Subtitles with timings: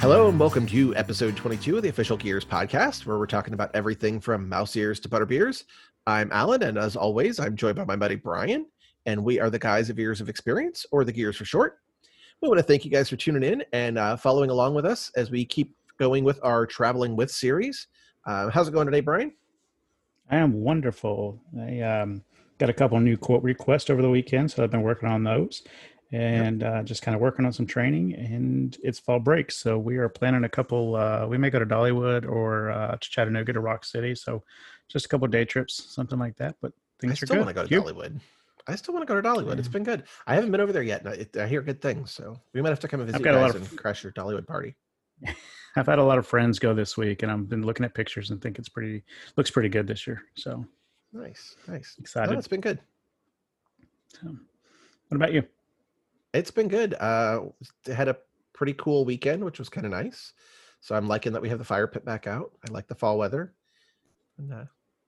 [0.00, 3.70] Hello and welcome to episode 22 of the Official Gears podcast, where we're talking about
[3.74, 5.66] everything from mouse ears to butter beers.
[6.06, 8.64] I'm Allen, and as always, I'm joined by my buddy Brian,
[9.04, 11.80] and we are the guys of Ears of Experience, or the Gears for short.
[12.40, 15.12] We want to thank you guys for tuning in and uh, following along with us
[15.16, 17.88] as we keep going with our Traveling With series.
[18.24, 19.34] Uh, how's it going today, Brian?
[20.30, 21.38] I am wonderful.
[21.60, 22.24] I um,
[22.56, 25.62] got a couple new quote requests over the weekend, so I've been working on those
[26.12, 28.14] and uh, just kind of working on some training.
[28.14, 30.96] And it's fall break, so we are planning a couple.
[30.96, 34.14] Uh, we may go to Dollywood or uh, to Chattanooga to Rock City.
[34.14, 34.42] So
[34.88, 36.56] just a couple day trips, something like that.
[36.60, 37.82] But things I are still want to go to You?
[37.82, 38.20] Dollywood.
[38.66, 39.58] I still want to go to Dollywood.
[39.58, 40.04] It's been good.
[40.26, 41.04] I haven't been over there yet.
[41.04, 43.24] and I, I hear good things, so we might have to come and visit you
[43.24, 44.74] got a lot of- and crash your Dollywood party.
[45.76, 48.30] I've had a lot of friends go this week, and I've been looking at pictures
[48.30, 49.02] and think it's pretty
[49.36, 50.22] looks pretty good this year.
[50.34, 50.66] So
[51.12, 51.96] Nice, nice.
[51.98, 52.38] No, excited.
[52.38, 52.78] it's been good.
[54.08, 54.28] So,
[55.08, 55.42] what about you?
[56.32, 56.94] It's been good.
[56.94, 57.46] Uh,
[57.86, 58.16] had a
[58.52, 60.32] pretty cool weekend, which was kind of nice.
[60.80, 62.52] So I'm liking that we have the fire pit back out.
[62.66, 63.54] I like the fall weather.
[64.38, 64.64] And uh,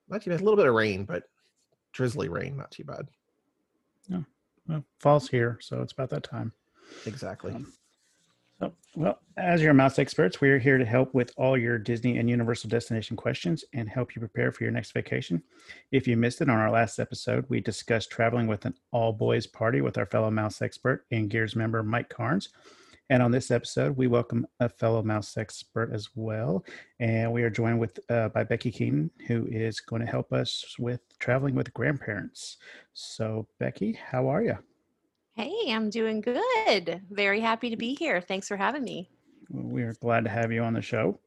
[0.08, 0.40] not too bad.
[0.40, 1.24] A little bit of rain, but
[1.92, 3.08] drizzly rain, not too bad.
[4.08, 4.22] Yeah.
[4.68, 6.52] Well, fall's here, so it's about that time.
[7.06, 7.52] Exactly.
[7.52, 7.72] Um,
[8.94, 12.28] well, as your mouse experts, we are here to help with all your Disney and
[12.28, 15.42] Universal destination questions and help you prepare for your next vacation.
[15.90, 19.46] If you missed it on our last episode, we discussed traveling with an all boys
[19.46, 22.50] party with our fellow mouse expert and Gears member Mike Carnes.
[23.10, 26.64] And on this episode, we welcome a fellow mouse expert as well.
[27.00, 30.64] And we are joined with uh, by Becky Keenan, who is going to help us
[30.78, 32.56] with traveling with grandparents.
[32.94, 34.56] So, Becky, how are you?
[35.34, 37.00] Hey, I'm doing good.
[37.10, 38.20] Very happy to be here.
[38.20, 39.08] Thanks for having me.
[39.50, 41.18] We are glad to have you on the show.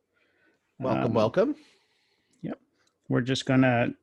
[0.79, 1.55] welcome, Um, welcome.
[2.41, 2.59] Yep.
[3.09, 3.93] We're just gonna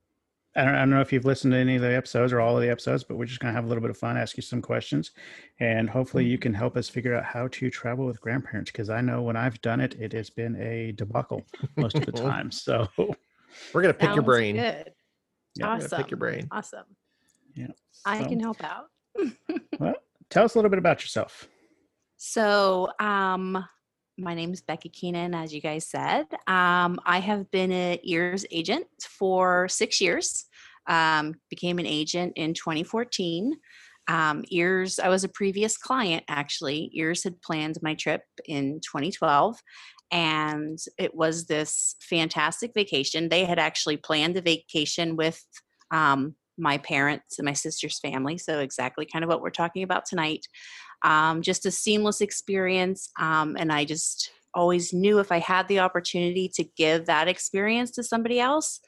[0.54, 2.68] I don't, know if you've listened to any of the episodes or all of the
[2.68, 5.12] episodes but we're just gonna have a little bit of fun ask you some questions
[5.60, 9.00] and hopefully you can help us figure out how to travel with grandparents because i
[9.00, 11.42] know when i've done it it has been a debacle
[11.78, 12.86] most of the time so
[13.72, 14.56] We're gonna pick your brain.
[14.56, 14.92] Good.
[15.56, 16.02] Yeah, awesome.
[16.02, 16.48] pick your brain.
[16.50, 16.84] Awesome.
[17.54, 17.68] yeah
[18.04, 18.86] I can help out.
[19.78, 19.94] well
[20.32, 21.46] tell us a little bit about yourself
[22.16, 23.62] So, um,
[24.18, 26.26] my name is Becky Keenan, as you guys said.
[26.46, 30.46] Um, I have been an ears agent for six years.
[30.88, 33.54] Um, became an agent in 2014.
[34.08, 36.90] Um, ears, I was a previous client actually.
[36.94, 39.56] Ears had planned my trip in 2012,
[40.10, 43.28] and it was this fantastic vacation.
[43.28, 45.42] They had actually planned the vacation with
[45.90, 48.38] um, my parents and my sister's family.
[48.38, 50.46] So, exactly kind of what we're talking about tonight
[51.02, 53.10] um, just a seamless experience.
[53.18, 57.90] Um, and I just always knew if I had the opportunity to give that experience
[57.92, 58.80] to somebody else,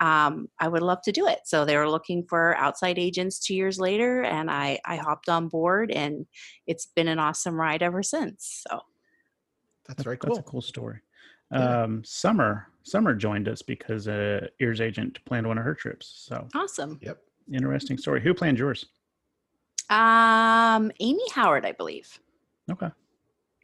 [0.00, 1.40] um, I would love to do it.
[1.44, 5.48] So they were looking for outside agents two years later, and I, I hopped on
[5.48, 6.26] board, and
[6.66, 8.64] it's been an awesome ride ever since.
[8.68, 8.80] So
[9.86, 10.34] That's very cool.
[10.34, 11.00] that's a cool story
[11.52, 11.82] Yeah.
[11.84, 16.46] um summer summer joined us because uh ears agent planned one of her trips so
[16.54, 16.98] awesome.
[17.02, 17.18] Yep.
[17.52, 18.86] interesting story who planned yours
[19.90, 22.18] Um, Amy Howard, I believe.
[22.70, 22.90] okay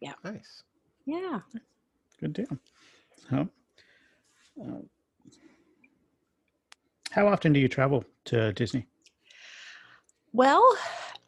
[0.01, 0.13] Yeah.
[0.25, 0.63] Nice.
[1.07, 1.41] Yeah.
[2.21, 2.59] Good deal.
[3.31, 3.49] So,
[4.63, 4.81] uh,
[7.11, 8.87] how often do you travel to Disney?
[10.33, 10.63] Well,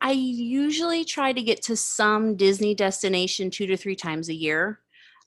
[0.03, 4.81] I usually try to get to some Disney destination two to three times a year.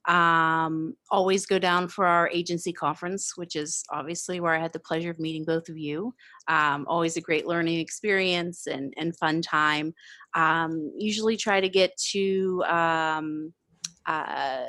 [0.08, 4.80] Um, always go down for our agency conference, which is obviously where I had the
[4.80, 6.14] pleasure of meeting both of you.
[6.48, 9.94] Um, always a great learning experience and, and fun time.
[10.36, 13.54] Um, usually try to get to um,
[14.06, 14.68] uh,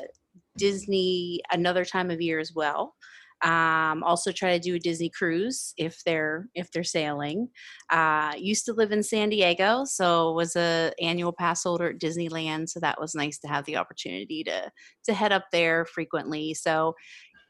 [0.57, 2.95] Disney another time of year as well.
[3.45, 7.49] Um, also try to do a Disney cruise if they're if they're sailing.
[7.91, 12.71] Uh, used to live in San Diego, so was a annual pass holder at Disneyland.
[12.71, 14.71] So that was nice to have the opportunity to
[15.05, 16.55] to head up there frequently.
[16.55, 16.95] So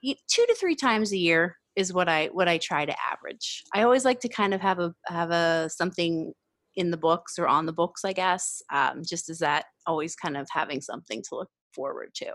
[0.03, 3.63] two to three times a year is what I what I try to average.
[3.73, 6.33] I always like to kind of have a have a something
[6.77, 8.63] in the books or on the books, I guess.
[8.73, 12.33] Um, just as that always kind of having something to look forward to.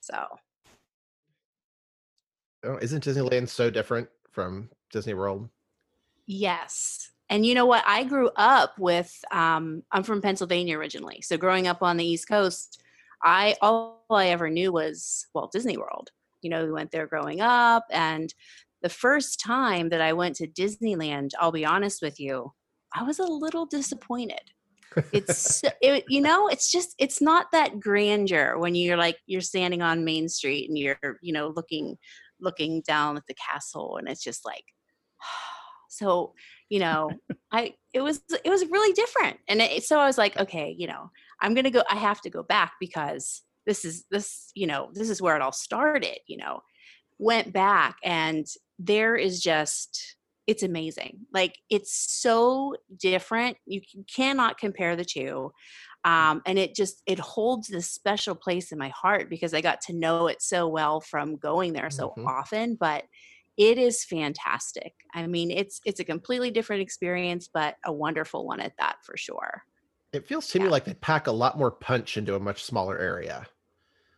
[0.00, 0.26] So
[2.64, 5.48] Oh, isn't Disneyland so different from Disney World?
[6.26, 7.10] Yes.
[7.30, 7.84] And you know what?
[7.86, 11.20] I grew up with um I'm from Pennsylvania originally.
[11.22, 12.82] So growing up on the East Coast,
[13.22, 16.10] I all I ever knew was Walt Disney World.
[16.42, 18.32] You know, we went there growing up and
[18.84, 22.52] the first time that I went to Disneyland, I'll be honest with you,
[22.94, 24.42] I was a little disappointed.
[25.10, 29.80] It's it, you know, it's just it's not that grandeur when you're like you're standing
[29.80, 31.96] on Main Street and you're, you know, looking
[32.40, 34.64] looking down at the castle and it's just like
[35.88, 36.32] so
[36.68, 37.10] you know
[37.52, 40.86] i it was it was really different and it, so i was like okay you
[40.86, 41.10] know
[41.40, 45.10] i'm gonna go i have to go back because this is this you know this
[45.10, 46.60] is where it all started you know.
[47.18, 48.44] Went back and
[48.80, 50.16] there is just
[50.48, 53.80] it's amazing like it's so different you
[54.12, 55.52] cannot compare the two
[56.04, 59.80] um, and it just it holds this special place in my heart because i got
[59.80, 62.26] to know it so well from going there so Mhm.
[62.26, 63.04] often but
[63.56, 68.60] it is fantastic i mean it's it's a completely different experience but a wonderful one
[68.60, 69.62] at that for sure
[70.14, 72.98] It feels to me like they pack a lot more punch into a much smaller
[72.98, 73.46] area.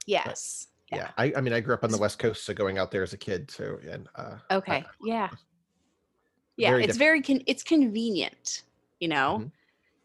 [0.07, 1.11] yes Yeah.
[1.17, 3.13] I, I mean, I grew up on the West Coast, so going out there as
[3.13, 3.81] a kid too.
[3.89, 4.39] And uh,
[4.69, 5.31] I- okay yeah
[6.57, 6.99] yeah Very it's different.
[6.99, 8.63] very con- it's convenient
[9.01, 9.53] you know Mhm.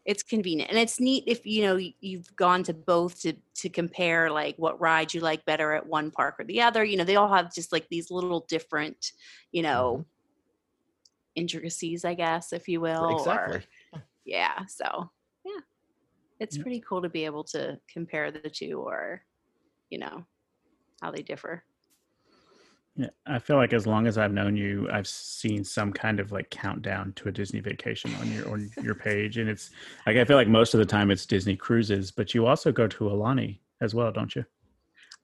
[0.04, 4.30] It's convenient and it's neat if you know you've gone to both to to compare
[4.30, 7.16] like what ride you like better at one park or the other you know they
[7.16, 9.12] all have just like these little different
[9.52, 9.72] you mm-hmm.
[9.72, 10.04] know
[11.34, 13.62] intricacies i guess if you will or- exactly.
[14.24, 15.10] yeah so
[15.44, 15.60] yeah
[16.40, 16.62] it's Yeah.
[16.62, 19.22] pretty cool to be able to compare the two or
[19.88, 20.26] you know
[21.00, 21.64] how they differ
[22.94, 26.30] Yeah, I feel like as long as I've known you, I've seen some kind of
[26.30, 29.70] like countdown to a Disney vacation on your on your page, and it's
[30.06, 32.86] like I feel like most of the time it's Disney cruises, but you also go
[32.86, 34.44] to Aulani as well, don't you?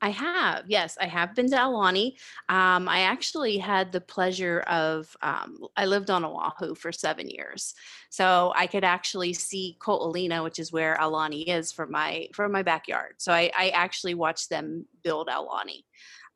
[0.01, 2.13] I have, yes, I have been to Aulani.
[2.49, 7.75] Um, I actually had the pleasure of, um, I lived on Oahu for seven years,
[8.09, 12.63] so I could actually see Ko'olina, which is where Aulani is, from my from my
[12.63, 13.15] backyard.
[13.19, 15.83] So I, I actually watched them build Aulani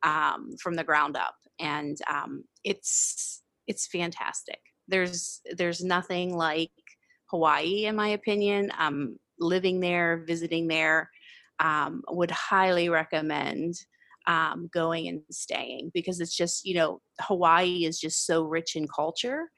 [0.03, 4.59] um, from the ground up, and um, it's it's fantastic.
[4.87, 6.71] There's there's nothing like
[7.27, 8.71] Hawaii, in my opinion.
[8.77, 11.09] Um, living there, visiting there
[11.59, 13.75] um, would highly recommend
[14.27, 18.87] um, going and staying because it's just you know Hawaii is just so rich in
[18.87, 19.49] culture,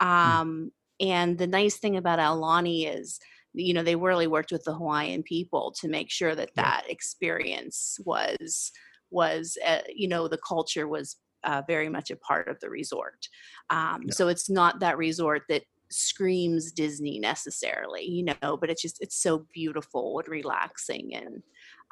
[0.00, 0.70] um,
[1.00, 3.18] and the nice thing about Aulani is
[3.54, 7.98] you know they really worked with the Hawaiian people to make sure that that experience
[8.04, 8.72] was
[9.14, 13.28] was uh, you know the culture was uh, very much a part of the resort.
[13.70, 14.12] Um, Yeah.
[14.18, 19.16] So it's not that resort that screams Disney necessarily, you know, but it's just it's
[19.16, 21.42] so beautiful and relaxing and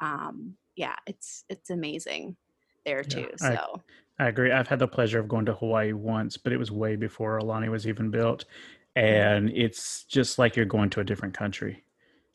[0.01, 2.35] um yeah, it's it's amazing
[2.85, 3.29] there Yeah, too.
[3.41, 3.81] I- So
[4.19, 4.51] I agree.
[4.51, 7.69] I've had the pleasure of going to Hawaii once, but it was way before Aulani
[7.69, 8.45] was even built,
[8.95, 11.83] and it's just like you're going to a different country.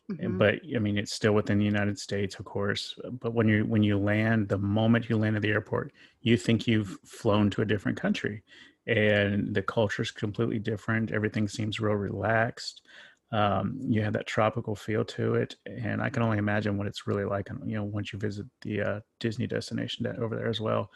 [0.09, 0.39] Mhm.
[0.39, 2.99] but I mean, it's still within the United States, of course.
[3.13, 6.67] But when you when you land, the moment you land at the airport, you think
[6.67, 8.43] you've flown to a different country,
[8.87, 11.13] and the culture is completely different.
[11.13, 12.83] Everything seems real relaxed.
[13.31, 17.07] Um, you have that tropical feel to it, and I can only imagine what it's
[17.07, 17.49] really like.
[17.67, 20.91] You know, once you visit the uh, Disney destination over there as well,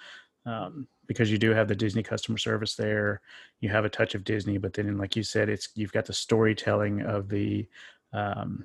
[0.47, 3.21] um, because you do have the Disney customer service there.
[3.61, 6.13] You have a touch of Disney, but then, like you said, it's you've got the
[6.13, 7.69] storytelling of the
[8.13, 8.65] um,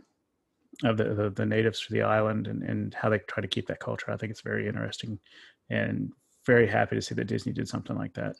[0.84, 3.68] of the, the the natives to the island and and how they try to keep
[3.68, 4.12] that culture.
[4.12, 5.20] I think it's very interesting,
[5.70, 6.12] and
[6.46, 8.36] very happy to see that Disney did something like that.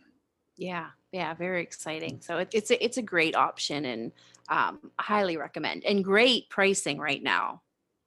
[0.56, 2.20] yeah, yeah, very exciting.
[2.22, 4.12] So it, it's a, it's a great option and
[4.50, 7.62] um highly recommend and great pricing right now.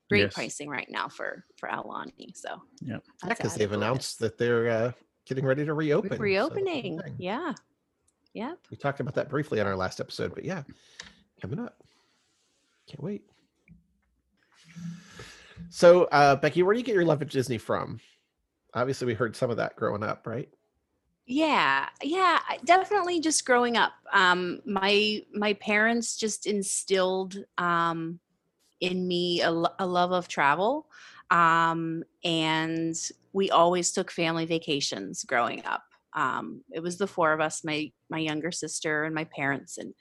[0.09, 0.35] Great Yes.
[0.35, 2.37] pricing right now for for Aulani.
[2.37, 3.03] So Yep.
[3.25, 4.93] Yeah, because they've announced that they're uh,
[5.27, 6.09] getting ready to reopen.
[6.09, 6.99] so that's a good reopening.
[7.01, 7.15] thing.
[7.19, 7.53] yeah.
[8.35, 8.59] Yep.
[8.71, 10.63] We talked about that briefly on our last episode, but yeah,
[11.43, 11.77] coming up.
[12.89, 13.23] Can't wait.
[15.71, 18.01] So, uh, Becky, where do you get your love of Disney from?
[18.75, 20.49] Obviously, we heard some of that growing up, right?
[21.27, 23.93] Yeah, yeah, definitely just growing up.
[24.13, 28.19] Um my my parents just instilled um
[28.81, 30.89] in me a, a love of travel.
[31.31, 32.97] Um and
[33.33, 35.85] we always took family vacations growing up.
[36.17, 39.95] Um it was the four of us, my my younger sister and my parents and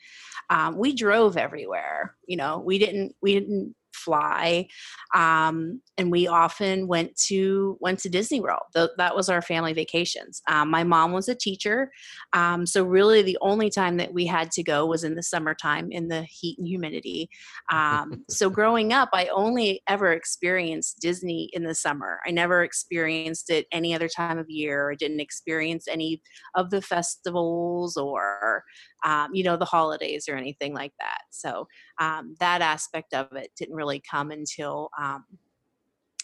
[0.50, 2.16] um we drove everywhere.
[2.26, 4.68] You know, we didn't we didn't fly
[5.16, 8.62] um, and we often went to went to Disney World.
[8.76, 10.42] Th- that was our family vacations.
[10.48, 11.92] Um, my mom was a teacher,
[12.34, 15.92] um, so really the only time that we had to go was in the summertime
[15.92, 17.30] in the heat and humidity.
[17.72, 22.20] Um, so growing up, I only ever experienced Disney in the summer.
[22.26, 24.92] I never experienced it any other time of year.
[24.92, 26.22] I didn't experience any
[26.56, 28.64] of the festivals or
[29.06, 31.22] um, you know the holidays or anything like that.
[31.30, 31.68] So
[32.00, 35.26] um, that aspect of it didn't really come until um,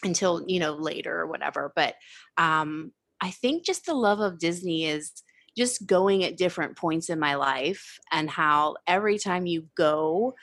[0.02, 1.94] until you know later or whatever but
[2.38, 5.12] um, i think just the love of disney is
[5.56, 10.34] just going at different points in my life and how every time you go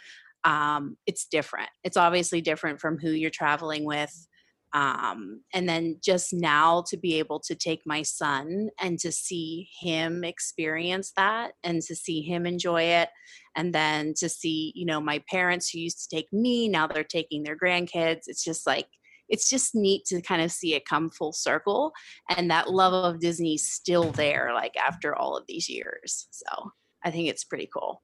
[0.43, 4.27] um, it's different it's obviously different from who you're traveling with
[4.73, 9.69] um, and then just now to be able to take my son and to see
[9.79, 13.09] him experience that and to see him enjoy it
[13.55, 17.03] and then to see you know my parents who used to take me now they're
[17.03, 18.87] taking their grandkids it's just like
[19.29, 21.91] it's just neat to kind of see it come full circle
[22.35, 26.71] and that love of disney's still there like after all of these years so
[27.05, 28.01] i think it's pretty cool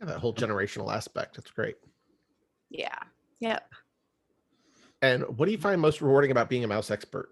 [0.00, 1.36] Yeah, that whole generational aspect.
[1.36, 1.76] That's great.
[2.70, 2.98] yeah
[3.40, 3.68] yep
[5.06, 7.30] And what do you find most rewarding about being a mouse expert?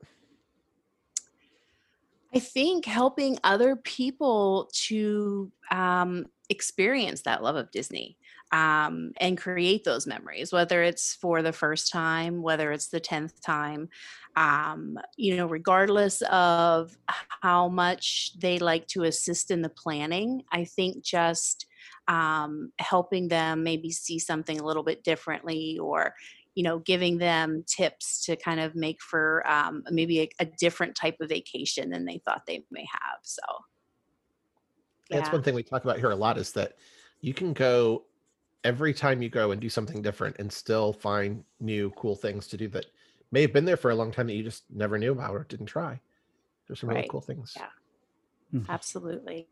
[2.35, 8.17] I think helping other people to um, experience that love of Disney
[8.53, 13.41] um, and create those memories, whether it's for the first time, whether it's the 10th
[13.41, 13.89] time,
[14.37, 16.97] um, you know, regardless of
[17.43, 21.67] how much they like to assist in the planning, I think just
[22.09, 26.15] um, helping them maybe see something a little bit differently or
[26.55, 30.95] you know giving them tips to kind of make for um, maybe a, a different
[30.95, 33.43] type of vacation than they thought they may have so
[35.11, 36.77] That's one thing we talk about here a lot is that
[37.21, 38.05] you can go
[38.63, 42.57] every time you go and do something different and still find new cool things to
[42.57, 42.87] do that
[43.31, 45.45] may have been there for a long time that you just never knew about or
[45.45, 46.01] didn't try.
[46.67, 47.55] There's some really cool things.
[47.57, 48.61] Yeah.
[48.69, 49.49] absolutely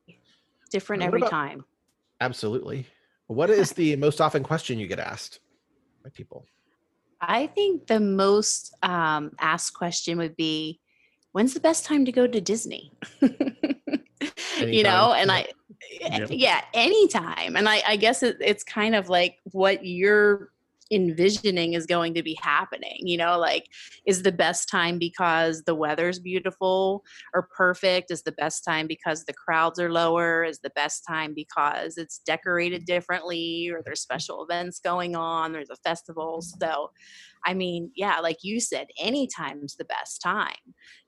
[0.70, 1.64] different every about- time
[2.22, 2.86] Absolutely.
[3.26, 5.40] What is the most often question you get asked
[6.04, 6.46] by people?
[7.22, 10.80] I think the most um, asked question would be
[11.32, 12.92] when's the best time to go to disney?
[14.60, 15.46] You know and i
[16.00, 16.28] Yep.
[16.30, 17.56] yeah anytime.
[17.56, 20.51] And i, I guess it, it's kind of like what you're
[20.92, 23.66] envisioning is going to be happening you know like
[24.06, 28.10] is the best time because the weather's beautiful or perfect?
[28.10, 30.44] Is the best time because the crowds are lower?
[30.44, 34.14] Is the best time because it's decorated differently or there's mm-hmm.
[34.14, 36.42] special events going on there's a festival?
[36.42, 36.90] So
[37.44, 40.54] i mean yeah like you said anytime's the best time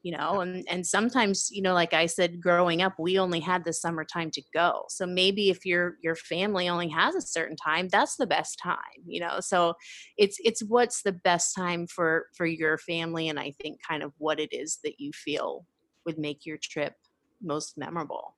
[0.02, 3.64] you know and and sometimes you know like i said growing up we only had
[3.64, 4.84] the summertime to go.
[4.88, 8.76] So maybe if your your family only has a certain time that's the best time
[9.06, 9.40] you know?
[9.40, 9.74] So
[10.16, 14.12] it's it's what's the best time for for your family and i think kind of
[14.18, 15.66] what it is that you feel
[16.06, 16.94] would make your trip
[17.42, 18.36] most memorable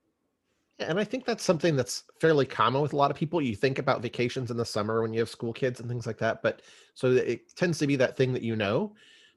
[0.79, 3.41] And I think that's something that's fairly common with a lot of people.
[3.41, 6.19] You think about vacations in the summer when you have school kids and things like
[6.19, 6.61] that, but
[6.93, 8.93] so it tends to be that thing that you know.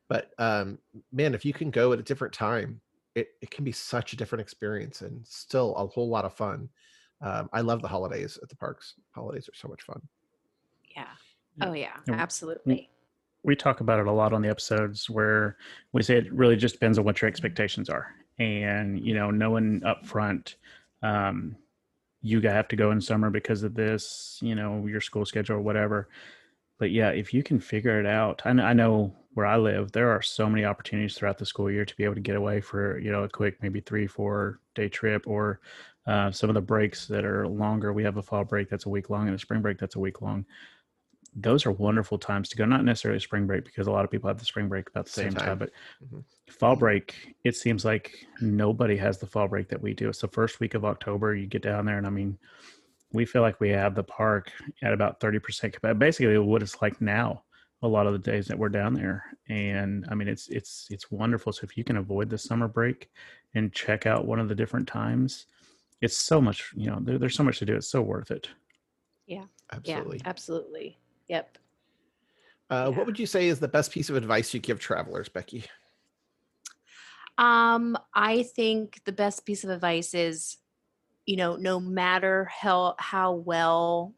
[0.09, 0.79] But um,
[1.13, 2.81] man, if you can go at a different time,
[3.15, 6.69] it, it can be such a different experience and still a whole lot of fun.
[7.23, 8.95] Um, I love the holidays at the parks.
[9.15, 10.01] Holidays are so much fun.
[10.95, 11.05] yeah
[11.57, 11.69] Yeah.
[11.69, 12.15] oh yeah Yeah.
[12.15, 12.91] absolutely
[13.43, 15.57] we talk about it a lot on the episodes where
[15.93, 19.83] we say it really just depends on what your expectations are and you know knowing
[19.85, 20.57] up front
[21.03, 21.57] um,
[22.23, 25.61] you have to go in summer because of this you know your school schedule or
[25.61, 26.09] whatever.
[26.79, 29.93] But yeah if you can figure it out I know, I know where i live
[29.93, 32.61] there are so many opportunities throughout the school year to be able to get away
[32.61, 35.61] for you know a quick maybe three four day trip or
[36.07, 37.93] uh, some of the breaks that are longer.
[37.93, 40.01] We have a fall break that's a week long and a spring break that's a
[40.01, 40.45] week long
[41.35, 42.65] those are wonderful times to go.
[42.65, 45.13] Not necessarily spring break because a lot of people have the spring break about the
[45.13, 45.45] Same same, time.
[45.47, 45.59] time.
[45.59, 45.71] but
[46.05, 46.25] Mhm.
[46.49, 50.09] fall break, it seems like nobody has the fall break that we do.
[50.09, 51.35] It's the first week of October.
[51.35, 52.39] You get down there, and I mean,
[53.13, 55.99] we feel like we have the park at about 30% capacity.
[55.99, 57.45] Basically, what it's like now,
[57.83, 59.25] a lot of the days that we're down there.
[59.49, 61.53] And I mean, it's it's it's wonderful.
[61.53, 63.11] So if you can avoid the summer break
[63.55, 65.47] and check out one of the different times,
[66.01, 67.77] it's so much, you know, there, there's so much to do.
[67.77, 68.49] It's so worth it.
[69.27, 69.45] Yeah.
[69.73, 70.19] Absolutely.
[70.19, 70.99] yeah absolutely
[71.31, 71.57] yep
[72.71, 72.97] Uh, yeah.
[72.97, 75.65] What would you say is the best piece of advice you give travelers, Becky?
[77.37, 80.59] Um, I think the best piece of advice is,
[81.27, 84.15] you know, no matter how how well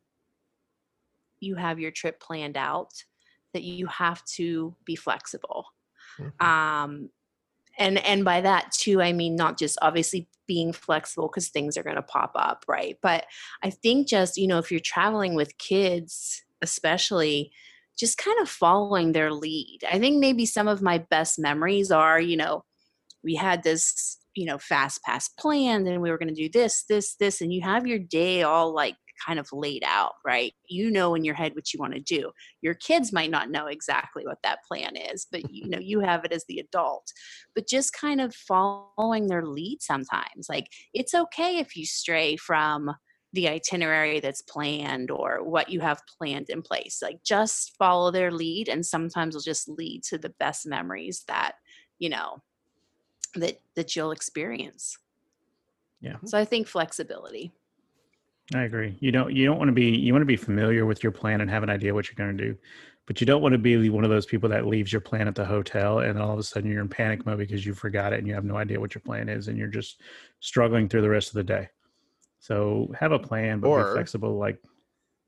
[1.40, 2.92] you have your trip planned out,
[3.54, 5.66] that you have to be flexible.
[6.19, 6.42] Mhm.
[6.45, 7.11] Um,
[7.78, 11.83] and and by that too, I mean not just obviously being flexible because things are
[11.83, 12.99] going to pop up, right?
[13.00, 13.25] But
[13.62, 17.52] I think just you know if you're traveling with kids, especially
[17.99, 19.81] just kind of following their lead.
[19.90, 22.64] I think maybe some of my best memories are, you know,
[23.23, 26.85] we had this, you know, fast pass planned and we were going to do this,
[26.88, 30.52] this, this, and you have your day all like kind of laid out, right?
[30.69, 32.33] You know in your head what you want to do.
[32.61, 36.25] Your kids might not know exactly what that plan is, but you know, you have
[36.25, 37.12] it as the adult.
[37.54, 40.47] But just kind of following their lead sometimes.
[40.49, 42.90] Like it's okay if you stray from
[43.33, 47.01] the itinerary that's planned or what you have planned in place.
[47.03, 51.53] Like just follow their lead and sometimes it'll just lead to the best memories that,
[51.99, 52.43] you know,
[53.35, 54.99] that that you'll experience.
[56.01, 56.17] Yeah.
[56.25, 57.53] So I think flexibility.
[58.55, 58.97] I agree.
[59.01, 61.41] You don't you don't want to be you want to be familiar with your plan
[61.41, 62.59] and have an idea what you're going to do,
[63.07, 65.35] but you don't want to be one of those people that leaves your plan at
[65.35, 68.19] the hotel and all of a sudden you're in panic mode because you forgot it
[68.19, 70.03] and you have no idea what your plan is and you're just
[70.41, 71.69] struggling through the rest of the day.
[72.43, 74.37] So have a plan, but Or- be flexible.
[74.37, 74.61] Like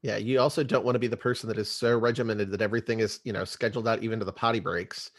[0.03, 3.01] Yeah, you also don't want to be the person that is so regimented that everything
[3.01, 5.11] is, you know, scheduled out even to the potty breaks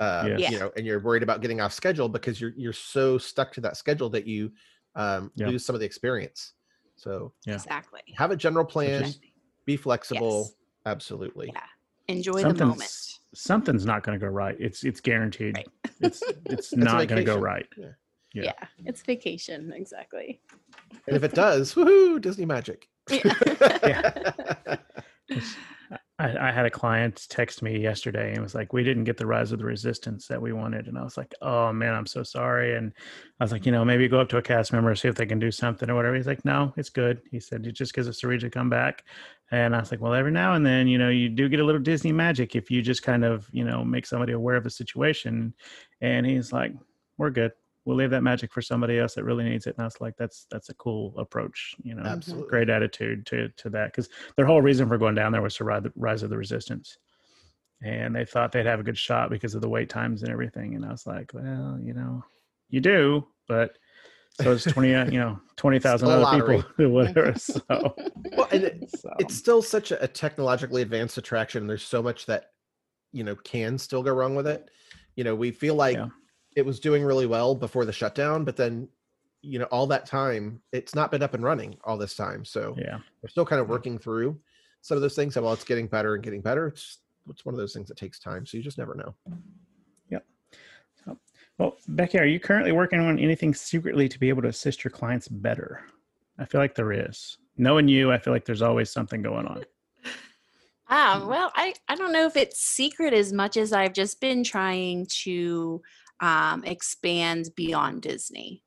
[0.00, 0.50] uh, Yes.
[0.50, 3.60] you know, and you're worried about getting off schedule because you're you're so stuck to
[3.62, 4.52] that schedule that you
[4.96, 5.46] um, Yeah.
[5.48, 6.52] lose some of the experience.
[6.96, 7.54] So Yeah.
[7.54, 8.00] Exactly.
[8.16, 9.32] have a general plan, Exactly.
[9.64, 10.42] be flexible.
[10.48, 10.54] Yes.
[10.86, 11.50] Absolutely.
[11.54, 11.60] Yeah.
[12.08, 12.58] Enjoy the moment.
[12.82, 14.56] something's something's not going to go right.
[14.60, 15.56] It's it's guaranteed.
[15.56, 15.68] Right.
[16.00, 17.66] It's it's not going to go right.
[17.78, 17.92] Yeah.
[18.34, 18.42] Yeah.
[18.44, 18.66] Yeah.
[18.84, 19.72] It's vacation.
[19.74, 20.40] Exactly.
[21.06, 22.88] And if it does, woohoo, Disney magic.
[26.18, 29.26] I, I had a client text me yesterday and was like, "We didn't get the
[29.26, 32.22] rise of the resistance that we wanted," and I was like, "Oh man, I'm so
[32.22, 32.92] sorry." And
[33.40, 35.26] I was like, "You know, maybe go up to a cast member see if they
[35.26, 38.08] can do something or whatever." He's like, "No, it's good." He said, "It just gives
[38.08, 39.04] us a reason to come back."
[39.50, 41.64] And I was like, "Well, every now and then, you know, you do get a
[41.64, 44.70] little Disney magic if you just kind of, you know, make somebody aware of the
[44.70, 45.52] situation."
[46.00, 46.72] And he's like,
[47.18, 47.52] "We're good."
[47.84, 49.74] We'll leave that magic for somebody else that really needs it.
[49.76, 52.48] And I was like, that's that's a cool approach, you know Absolutely.
[52.48, 55.64] great attitude to to that because their whole reason for going down there was to
[55.64, 56.98] ride the rise of the resistance
[57.82, 60.74] and they thought they'd have a good shot because of the wait times and everything
[60.74, 62.24] and i was like well you know
[62.70, 63.76] you do but
[64.32, 66.90] so it's 20 uh, you know 20,000 other people lottery.
[66.90, 67.94] whatever so,
[68.36, 71.62] Well, and it, so it's still such a, a technologically advanced attraction.
[71.62, 72.50] and There's so much that
[73.12, 74.68] you know can still go wrong with it.
[75.14, 76.08] You know, we feel like Yeah.
[76.56, 78.88] It was doing really well before the shutdown, but then
[79.42, 82.44] you know all that time it's not been up and running all this time.
[82.44, 84.38] So yeah we're still kind of working through
[84.80, 85.36] some of those things.
[85.36, 87.96] And while it's getting better and getting better, it's it's one of those things that
[87.96, 88.46] takes time.
[88.46, 89.14] So you just never know.
[90.10, 90.24] Yep.
[91.58, 94.90] Well becky are you currently working on anything secretly to be able to assist your
[94.90, 95.82] clients better
[96.38, 99.64] i feel like there is knowing you i feel like there's always something going on
[100.88, 104.44] Um, well, I, I don't know if it's secret as much as I've just been
[104.44, 105.80] trying to
[106.24, 108.62] um, expand beyond Disney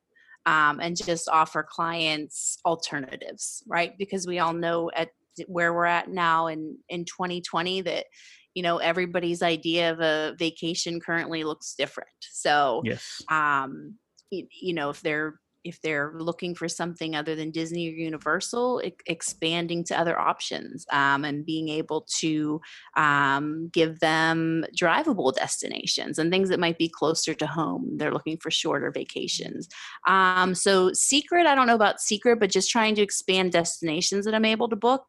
[0.46, 3.98] um, and just offer clients alternatives, right?
[3.98, 5.08] Because we all know at
[5.48, 8.06] where we're at now in, in 2020 that,
[8.54, 12.08] you know, everybody's idea of a vacation currently looks different.
[12.20, 13.94] So, yes um
[14.30, 18.80] y- you know if they're if they're looking for something other than disney or universal
[19.06, 22.60] expanding to other options um, and being able to
[22.96, 27.96] um, give them drivable destinations and things that might be closer to home.
[27.96, 29.68] They're looking for shorter vacations.
[30.06, 34.34] Um, so secret i don't know about secret but just trying to expand destinations that
[34.34, 35.04] i'm able to book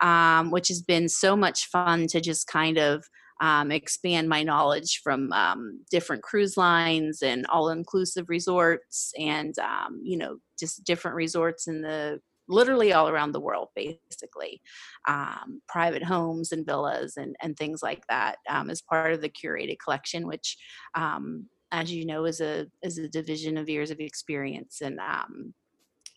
[0.00, 3.04] um, which has been so much fun to just kind of
[3.40, 10.16] um, expand my knowledge from um, different cruise lines and all-inclusive resorts and um, you
[10.16, 14.60] know just different resorts in the literally all around the world basically.
[15.06, 19.28] Um, private homes and villas and, and things like that um, as part of the
[19.28, 20.56] curated collection which
[20.94, 25.54] um, as you know is a is a division of Ears of Experience and um,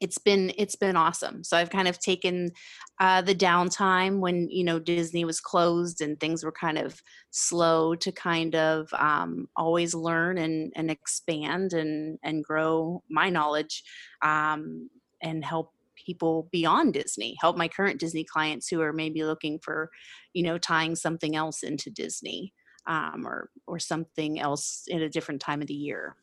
[0.02, 1.44] it's been it's been awesome.
[1.44, 2.52] So i've kind of taken
[3.00, 7.96] uh, the downtime when you know disney was closed and things were kind of slow
[7.96, 13.84] to kind of um, always learn and, and expand and and grow my knowledge
[14.22, 14.90] um,
[15.22, 19.90] and help people beyond disney help my current disney clients who are maybe looking for
[20.34, 22.54] you know tying something else into disney
[22.88, 26.16] um, or or something else in a different time of the year.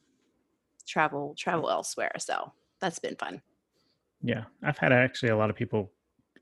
[0.86, 3.42] Travel travel elsewhere so that's been fun
[4.22, 5.92] Yeah, I've had actually a lot of people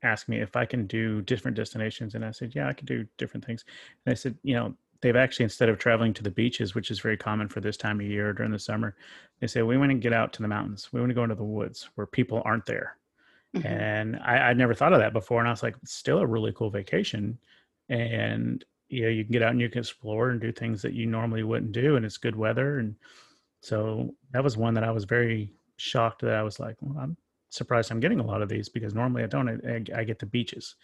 [0.03, 3.05] ask me if I can do different destinations, and I said, yeah, I can do
[3.17, 3.65] different things.
[4.05, 6.99] And I said, you know, they've actually instead of traveling to the beaches, which is
[6.99, 8.95] very common for this time of year during the summer,
[9.39, 10.91] they say we want to get out to the mountains.
[10.91, 12.97] We want to go into the woods where people aren't there.
[13.55, 13.65] Mhm.
[13.65, 16.27] And I, I'd never thought of that before, and I was like, it's still a
[16.27, 17.39] really cool vacation,
[17.89, 20.93] and you know, you can get out and you can explore and do things that
[20.93, 22.95] you normally wouldn't do, and it's good weather, and
[23.61, 27.17] so that was one that I was very shocked that I was like, well, I'm
[27.49, 29.49] surprised I'm getting a lot of these because normally I don't.
[29.65, 30.75] I, I get the beaches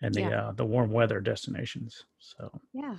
[0.00, 0.48] and the Yeah.
[0.48, 2.04] uh, the warm weather destinations.
[2.18, 2.96] So Yeah.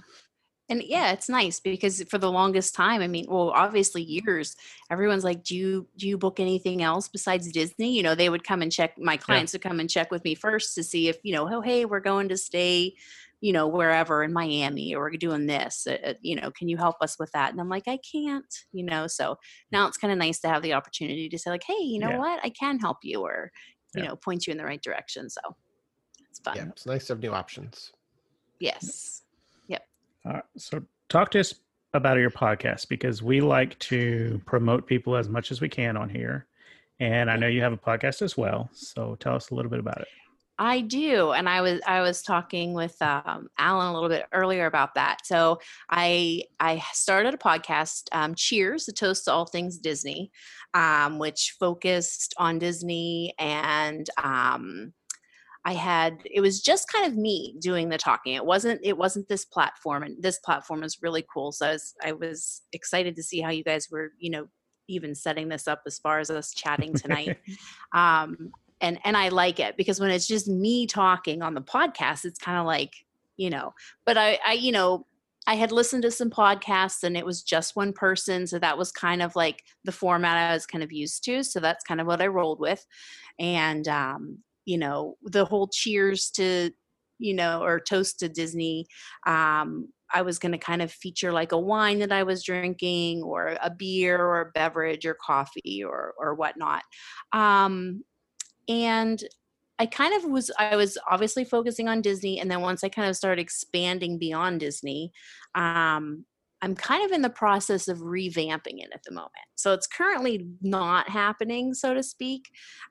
[0.70, 4.56] And yeah, it's nice because for the longest time, I mean, well, obviously years,
[4.90, 7.96] everyone's like, Do you do you book anything else besides Disney?
[7.96, 10.36] You know, they would come and check my clients would come and check with me
[10.36, 12.96] first to see if, you know, oh hey, we're going to stay,
[13.44, 15.86] you know, wherever in Miami or doing this.
[15.86, 17.52] Uh, uh, you know, can you help us with that?
[17.52, 19.06] And I'm like, I can't, you know.
[19.06, 19.36] So
[19.70, 22.12] now it's kind of nice to have the opportunity to say, like, hey, you know
[22.12, 22.20] Yeah.
[22.20, 23.52] what, I can help you or,
[23.96, 24.08] you Yeah.
[24.08, 25.30] know, point you in the right direction.
[25.30, 25.42] So
[26.30, 26.56] it's fun.
[26.56, 27.92] Yeah, it's nice to have new options.
[28.62, 29.24] Yes.
[29.68, 29.86] Yep.
[30.24, 31.54] Uh, so talk to us
[31.94, 36.08] about your podcast because we like to promote people as much as we can on
[36.08, 36.48] here.
[37.02, 38.70] And I know you have a podcast as well.
[38.72, 40.08] So tell us a little bit about it.
[40.60, 44.68] I do, and I was I was talking with um, Allen a little bit earlier
[44.68, 45.26] about that.
[45.26, 50.32] So I I started a podcast, um, Cheers, a toast to all things Disney,
[50.74, 54.94] um, which focused on Disney and um,
[55.66, 58.34] I had it was just kind of me doing the talking.
[58.34, 61.52] It wasn't it wasn't this platform and this platform is really cool.
[61.52, 64.48] So I was I was excited to see how you guys were, you know,
[64.90, 67.38] even setting this up as far as us chatting tonight.
[67.94, 68.52] um
[68.84, 72.38] and and I like it because when it's just me talking on the podcast, it's
[72.38, 72.94] kind of like,
[73.38, 73.74] you know,
[74.06, 75.08] but I I you know,
[75.48, 78.46] I had listened to some podcasts and it was just one person.
[78.46, 81.44] So that was kind of like the format I was kind of used to.
[81.44, 82.86] So that's kind of what I rolled with.
[83.40, 86.72] And, um, you know, the whole cheers to,
[87.20, 88.86] you know, or toast to Disney.
[89.26, 93.24] Um, I was going to kind of feature like a wine that I was drinking
[93.24, 96.84] or a beer or a beverage or coffee or, or whatnot.
[97.32, 98.04] Um,
[98.68, 99.24] and
[99.80, 103.10] I kind of was I was obviously focusing on Disney and then once I kind
[103.10, 105.12] of started expanding beyond Disney,
[105.56, 106.26] um,
[106.64, 109.32] I'm kind of in the process of revamping it at the moment.
[109.56, 112.46] So it's currently not happening, so to speak.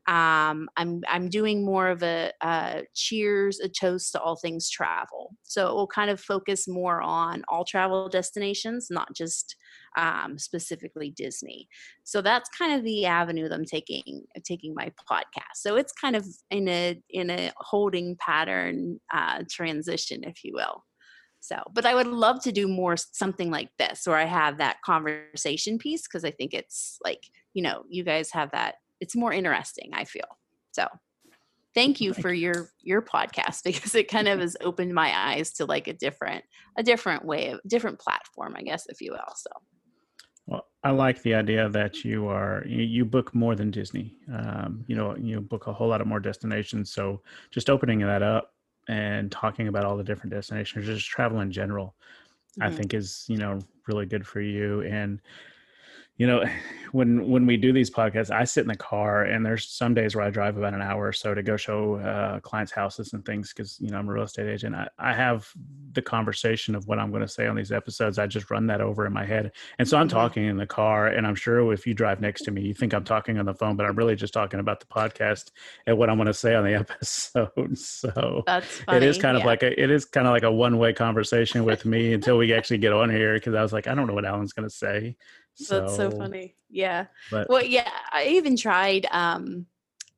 [0.07, 5.37] Um, I'm I'm doing more of a, a, cheers, a toast to all things travel.
[5.45, 9.57] So it will kind of focus more on all travel destinations, not just
[9.97, 11.69] um, specifically Disney.
[12.05, 15.57] So that's kind of the avenue that I'm taking taking my podcast.
[15.57, 20.83] So it's kind of in a in a holding pattern uh, transition, if you will.
[21.43, 24.81] So, but I would love to do more something like this where I have that
[24.85, 28.77] conversation piece because I think it's like, you know, you guys have that.
[29.01, 30.39] It's more interesting, I feel.
[30.71, 30.87] So,
[31.75, 35.67] thank you for your your podcast because it kind of has opened my eyes to
[35.67, 36.45] like a different
[36.79, 39.35] a different way of different platform, I guess if you will.
[39.35, 39.51] So,
[40.47, 44.17] well, I like the idea that you are you, you book more than Disney.
[44.33, 46.93] Um, you know, you book a whole lot of more destinations.
[46.93, 48.55] So just opening that up
[48.89, 51.95] and talking about all the different destinations, just travel in general,
[52.59, 52.63] mm-hmm.
[52.65, 54.83] I think is you know really good for you.
[54.83, 55.21] And
[56.17, 56.45] you know
[56.93, 60.15] when when we do these podcasts i sit in the car and there's some days
[60.15, 63.25] where i drive about an hour or so to go show uh, clients houses and
[63.25, 64.75] things because you know i'm a real estate agent.
[64.75, 65.49] I, I have
[65.93, 68.19] the conversation of what i'm going to say on these episodes.
[68.19, 69.53] I just run that over in my head.
[69.79, 70.19] And so i'm mm-hmm.
[70.19, 72.93] talking in the car and i'm sure if you drive next to me you think
[72.93, 75.51] i'm talking on the phone but i'm really just talking about the podcast
[75.87, 77.79] and what i'm going to say on the episode.
[77.79, 78.45] So
[78.89, 79.41] it is kind yeah.
[79.41, 82.53] of like a it is kind of like a one-way conversation with me until we
[82.53, 84.75] actually get on here because i was like i don't know what Allen's going to
[84.75, 85.17] say
[85.55, 86.57] so, That's so funny.
[86.71, 87.07] Yeah.
[87.31, 89.67] But, well, yeah, I even tried um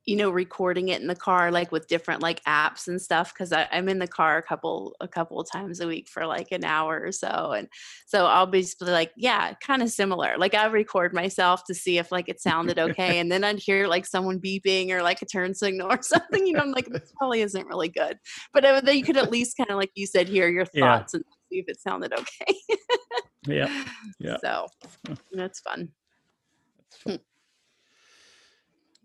[0.07, 3.53] you know recording it in the car like with different like apps and stuff because
[3.53, 6.65] i'm in the car a couple a couple of times a week for like an
[6.65, 7.69] hour or so and
[8.07, 12.13] so i'll be like yeah kind of similar like i record myself to see if
[12.13, 15.55] like it sounded okay and then i'd hear like someone beeping or like a turn
[15.55, 18.19] signal or something you know i'm like this probably isn't really good
[18.53, 21.15] but uh, then you could at least kind of like you said hear your thoughts
[21.15, 21.19] yeah.
[21.19, 22.57] and see if it sounded okay
[23.47, 23.85] yeah.
[24.21, 24.37] Yeah.
[24.41, 24.67] So
[25.33, 25.89] that's fun.
[26.79, 27.21] That's fun.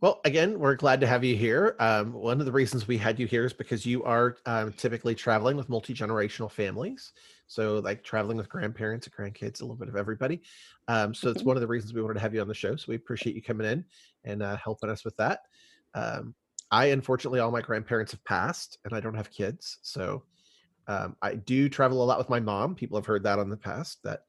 [0.02, 1.76] Well, again, we're glad to have you here.
[1.80, 5.14] Um, one of the reasons we had you here is because you are um, typically
[5.14, 7.12] traveling with multi generational families.
[7.48, 10.42] So, like traveling with grandparents and grandkids, a little bit of everybody.
[10.88, 12.78] Um, so, it's one of the reasons we wanted to have you on the show.
[12.78, 13.84] So, we appreciate you coming in
[14.24, 15.42] and uh, helping us with that.
[15.96, 16.34] Um,
[16.72, 19.80] I, unfortunately, all my grandparents have passed and I don't have kids.
[19.82, 20.24] So,
[20.90, 22.74] um, I do travel a lot with my mom.
[22.74, 24.22] People have heard that on the past that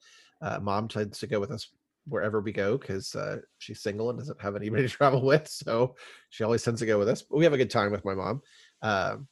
[0.43, 1.69] uh, mom tends to go with us
[2.07, 5.49] wherever we go because uh, she's single and doesn't have anybody to travel with.
[5.49, 5.97] So
[6.29, 7.23] she always tends to go with us.
[7.23, 8.43] But we have a good time with my mom.
[8.83, 9.27] Um,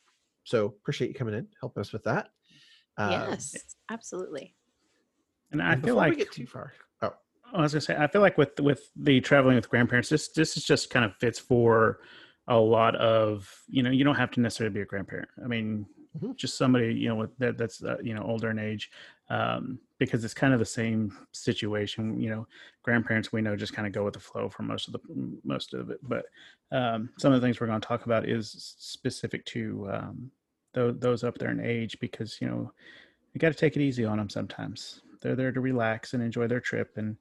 [0.44, 2.30] so appreciate you coming in, helping us with that.
[2.96, 3.54] Um, yes,
[3.90, 4.54] absolutely.
[5.52, 6.72] And I and feel like we get too far.
[7.02, 7.12] Oh,
[7.52, 10.56] I was gonna say, I feel like with with the traveling with grandparents, this this
[10.56, 12.00] is just kind of fits for
[12.48, 15.28] a lot of you know you don't have to necessarily be a grandparent.
[15.44, 16.32] I mean, mm-hmm.
[16.36, 18.90] just somebody you know that that's uh, you know older in age
[19.30, 22.46] um, because it's kind of the same situation you know
[22.82, 25.00] grandparents we know just kind of go with the flow for most of the
[25.44, 26.26] most of it but
[26.72, 30.30] um, some of the things we're going to talk about is specific to um,
[30.74, 32.72] those, those up there in age because you know
[33.32, 36.46] you got to take it easy on them sometimes they're there to relax and enjoy
[36.46, 37.16] their trip and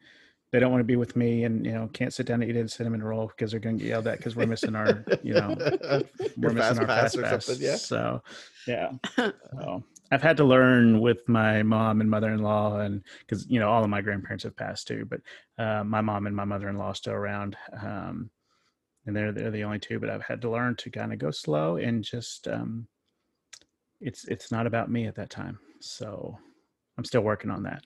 [0.52, 2.56] they don't want to be with me and you know can't sit down and eat
[2.56, 5.34] a cinnamon roll because they're going to get yelled at because we're missing our you
[5.34, 5.56] know
[6.38, 7.60] we're missing our fast pass.
[7.60, 7.76] Yeah.
[7.76, 8.22] So
[8.66, 13.70] yeah, so, I've had to learn with my mom and mother-in-law, and because you know
[13.70, 15.22] all of my grandparents have passed too, but
[15.64, 18.30] uh, my mom and my mother-in-law are still around, um,
[19.06, 20.00] and they're they're the only two.
[20.00, 22.88] But I've had to learn to kind of go slow and just um,
[24.00, 25.60] it's it's not about me at that time.
[25.82, 26.38] So
[26.98, 27.84] I'm still working on that.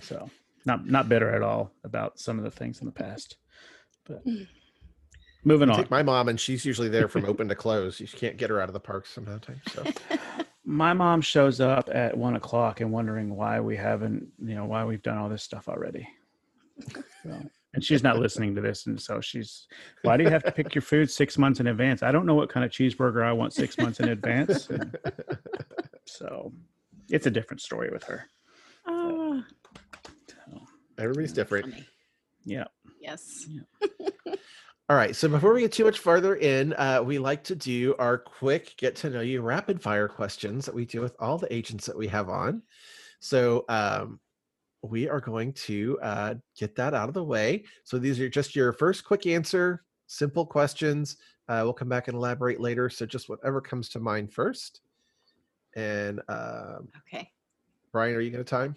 [0.00, 0.30] So
[0.64, 3.36] not not bitter at all about some of the things in the past.
[4.04, 4.22] But
[5.44, 5.86] moving on.
[5.90, 8.00] my mom, and she's usually there from open to close.
[8.00, 9.60] You can't get her out of the park sometimes.
[9.72, 9.84] So
[10.64, 14.84] my mom shows up at one o'clock and wondering why we haven't, you know, why
[14.84, 16.08] we've done all this stuff already.
[17.22, 17.42] So
[17.74, 19.66] and she's not listening to this, and so she's,
[20.02, 22.02] why do you have to pick your food six months in advance?
[22.02, 24.68] I don't know what kind of cheeseburger I want six months in advance.
[24.68, 24.94] And
[26.04, 26.52] so
[27.08, 28.26] it's a different story with her.
[28.86, 29.61] Oh, So,
[31.02, 31.66] Everybody's different.
[31.70, 31.86] funny.
[32.44, 32.64] yeah.
[33.00, 33.48] Yes.
[34.88, 35.14] All right.
[35.16, 38.74] So before we get too much farther in, uh, we like to do our quick
[38.76, 41.96] get to know you rapid fire questions that we do with all the agents that
[41.96, 42.62] we have on.
[43.20, 44.20] So um,
[44.82, 47.64] we are going to uh, get that out of the way.
[47.84, 51.16] So these are just your first quick answer, simple questions.
[51.48, 52.90] Uh, we'll come back and elaborate later.
[52.90, 54.80] So just whatever comes to mind first.
[55.74, 57.30] And um, Okay.
[57.92, 58.76] Brian, are you going to time?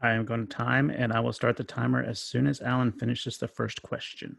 [0.00, 2.92] I am going to time, and I will start the timer as soon as Allen
[2.92, 4.36] finishes the first question.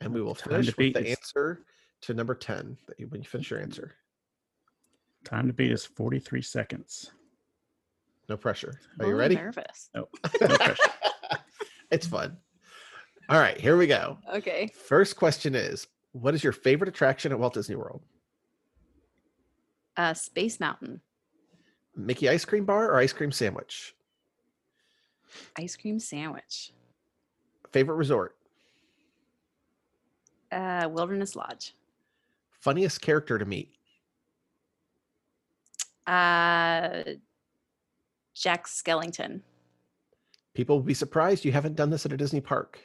[0.00, 1.64] And we will Time finish with the is- answer
[2.02, 3.96] to number 10 that you- when you finish your answer.
[5.24, 7.10] Time to beat is 43 seconds.
[8.28, 8.78] No pressure.
[9.00, 9.36] I'm Are you ready?
[9.36, 9.90] little Nervous.
[9.94, 10.76] No pressure.
[11.90, 12.36] it's fun.
[13.28, 14.18] All right, here we go.
[14.34, 14.68] Okay.
[14.68, 18.02] First question is What is your favorite attraction at Walt Disney World?
[19.96, 21.00] Uh, Space Mountain
[21.94, 23.94] Mickey ice cream bar or ice cream sandwich?
[25.58, 26.72] Ice cream sandwich.
[27.72, 28.36] Favorite resort?
[30.52, 31.74] Uh, Wilderness Lodge.
[32.60, 33.72] Funniest character to meet?
[36.06, 37.02] Uh,
[38.34, 39.40] Jack Skellington.
[40.54, 42.78] People will be surprised you haven't done this at a Disney park.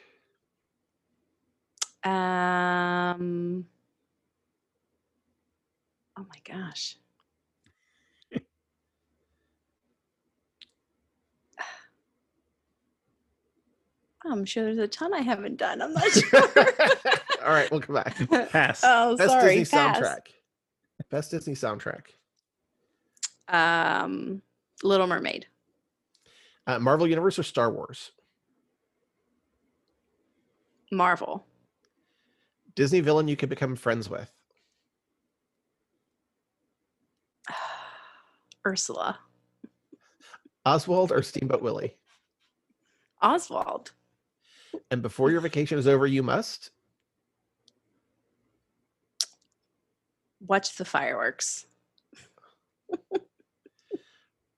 [2.04, 3.66] Um.
[6.18, 6.96] Oh my gosh.
[14.30, 15.82] I'm sure there's a ton I haven't done.
[15.82, 16.40] I'm not sure.
[17.44, 18.16] All right, we'll come back.
[18.50, 18.82] Pass.
[18.84, 19.56] oh, Best sorry.
[19.58, 19.98] Disney pass.
[19.98, 20.18] soundtrack.
[21.10, 22.02] Best Disney soundtrack.
[23.48, 24.42] Um,
[24.84, 25.46] Little Mermaid.
[26.66, 28.12] Uh, Marvel Universe or Star Wars?
[30.92, 31.44] Marvel.
[32.76, 34.30] Disney villain you could become friends with?
[38.66, 39.18] Ursula.
[40.64, 41.96] Oswald or Steamboat Willie?
[43.20, 43.92] Oswald.
[44.90, 46.70] And before your vacation is over, you must.
[50.46, 51.66] Watch the fireworks.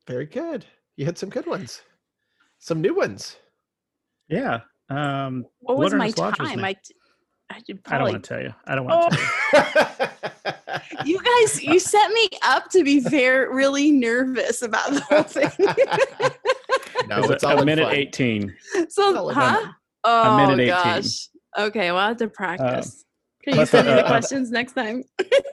[0.06, 0.64] Very good.
[0.96, 1.82] You had some good ones.
[2.58, 3.36] Some new ones.
[4.28, 4.60] Yeah.
[4.88, 6.58] Um, What was my Wilderness Lodge was time?
[6.60, 6.64] me.
[6.64, 6.78] I, d-
[7.50, 8.54] I did I don't want to tell you.
[8.66, 9.60] I don't want to Oh.
[9.60, 10.00] tell
[11.04, 11.04] you.
[11.04, 15.50] you guys, you set me up to be very, really nervous about the whole thing.
[17.08, 17.94] no, It's it's a, all a minute fun.
[17.94, 18.56] 18.
[18.88, 19.60] so, huh?
[19.60, 19.74] fun.
[20.04, 20.68] Oh minute 18.
[20.74, 21.28] gosh.
[21.58, 23.04] Okay, well, I have to practice.
[23.44, 25.04] Can you send me the uh, questions next time?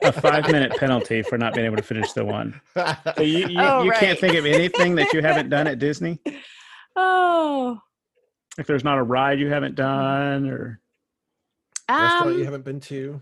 [0.02, 2.60] A five minute penalty for not being able to finish the one.
[3.16, 4.00] So you, you, Oh, you right.
[4.00, 6.18] can't think of anything that you haven't done at Disney?
[6.96, 7.78] Oh,
[8.58, 10.80] If there's not a ride you haven't done or
[11.90, 13.20] Restaurant you um, haven't been to?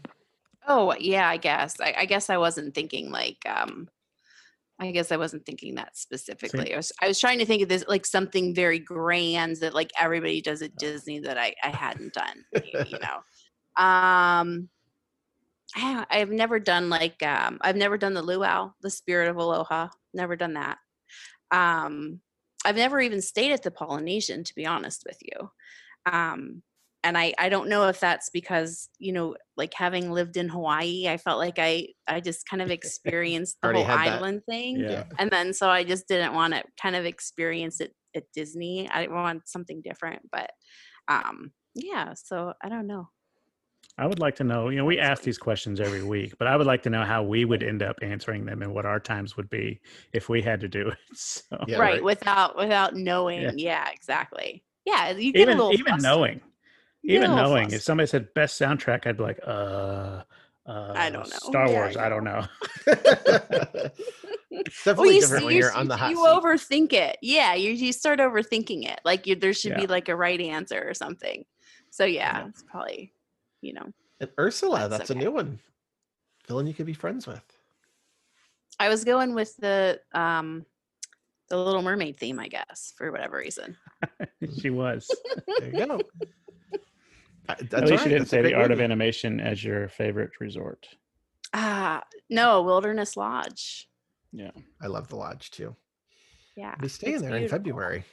[0.68, 1.80] oh yeah, I guess.
[1.80, 3.88] I, I guess I wasn't thinking like um,
[4.80, 6.72] I guess I wasn't thinking that specifically.
[6.72, 9.90] I was I was trying to think of this like something very grand that like
[9.98, 12.44] everybody does at Disney that I I hadn't done.
[12.54, 13.16] you know,
[13.84, 14.70] um,
[15.76, 19.88] I, I've never done like um, I've never done the luau, the Spirit of Aloha.
[20.14, 20.78] Never done that.
[21.50, 22.20] Um,
[22.64, 25.50] I've never even stayed at the Polynesian, to be honest with you.
[26.10, 26.62] Um,
[27.02, 31.08] and I, I don't know if that's because you know like having lived in hawaii
[31.08, 34.18] i felt like i i just kind of experienced the whole had that.
[34.18, 35.04] island thing yeah.
[35.18, 39.06] and then so i just didn't want to kind of experience it at disney i
[39.06, 40.50] want something different but
[41.08, 43.08] um yeah so i don't know
[43.98, 46.56] I would like to know, you know, we ask these questions every week, but I
[46.56, 49.36] would like to know how we would end up answering them and what our times
[49.36, 49.78] would be
[50.14, 50.96] if we had to do it.
[51.14, 52.04] So Yeah, right, right.
[52.04, 56.02] without without knowing yeah, exactly yeah you get a even little even flustered.
[56.02, 56.49] knowing, You get a
[57.02, 60.22] even little knowing if somebody said best soundtrack, I'd be like, uh,
[60.66, 61.36] uh I don't know.
[61.36, 62.46] Star Yeah, I Wars, I, don't know.
[62.86, 63.96] it's
[64.50, 66.22] well, definitely you, different see, when you, you're on the hot you seat.
[66.24, 67.16] overthink it.
[67.22, 69.00] Yeah, you, you start overthinking it.
[69.04, 69.80] Like you, there should Yeah.
[69.80, 71.44] be like a right answer or something.
[71.90, 72.48] So yeah, Yeah.
[72.48, 73.12] it's probably,
[73.62, 75.18] you know, And Ursula, That's that's, okay.
[75.20, 75.58] a new one.
[76.46, 77.42] Villain you could be friends with.
[78.78, 80.64] I was going with the um,
[81.48, 83.76] the Little Mermaid theme, I guess, for whatever reason.
[84.60, 85.10] she was.
[85.58, 86.00] There you go.
[87.50, 89.62] Uh, That's At least all you didn't that's say the great art of animation as
[89.64, 90.86] your favorite resort.
[91.52, 93.88] Ah, no, Wilderness Lodge.
[94.32, 94.50] Yeah.
[94.80, 95.74] I love the lodge too.
[96.56, 97.48] Yeah, I'll be staying it's there in.
[97.48, 98.04] February.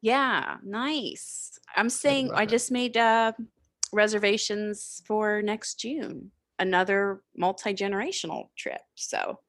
[0.00, 1.58] Yeah, nice.
[1.76, 3.32] I'm saying love I just made uh,
[3.92, 8.80] reservations for next June, another multi generational trip.
[8.94, 9.40] So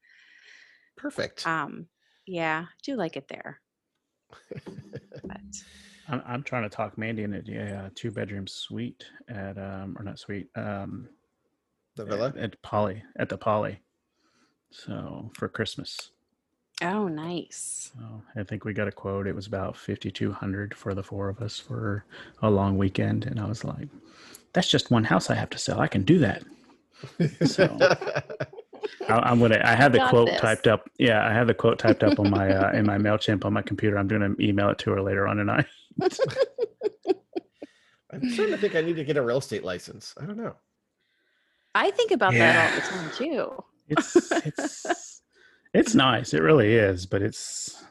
[0.98, 1.46] Perfect.
[1.48, 1.88] um,
[2.28, 3.62] yeah, I do like it there.
[5.24, 5.42] But
[6.10, 10.04] I'm, I'm trying to talk Mandy into a uh, two bedroom suite at um or
[10.04, 11.08] not suite um
[11.96, 12.30] The villa.
[12.30, 13.80] at, at Poly at the Poly.
[14.72, 16.12] So for Christmas.
[16.82, 17.92] Oh, nice.
[17.98, 19.28] So I think we got a quote.
[19.28, 22.06] It was about fifty two hundred for the four of us for
[22.42, 23.90] a long weekend, and I was like,
[24.54, 25.80] "That's just one house I have to sell.
[25.82, 26.44] I can do that."
[27.46, 27.78] So
[29.10, 29.60] I, I'm gonna.
[29.64, 30.40] I have the Got quote this.
[30.40, 30.90] typed up.
[30.98, 33.62] Yeah, I have the quote typed up on my uh, in my Mailchimp on my
[33.62, 33.98] computer.
[33.98, 35.66] I'm gonna email it to her later on tonight.
[38.12, 40.14] I'm starting to think I need to get a real estate license.
[40.20, 40.56] I don't know.
[41.76, 42.54] I think about Yeah.
[42.54, 43.64] that all the time too.
[43.88, 45.22] It's it's
[45.74, 46.34] it's nice.
[46.34, 47.84] It really is, but it's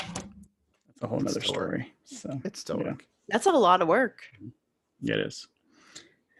[0.00, 1.92] it's a whole It's nother story.
[2.04, 2.90] So It's still Yeah.
[2.92, 3.06] work.
[3.28, 4.22] That's a lot of work.
[4.36, 5.10] Mm-hmm.
[5.10, 5.48] it is.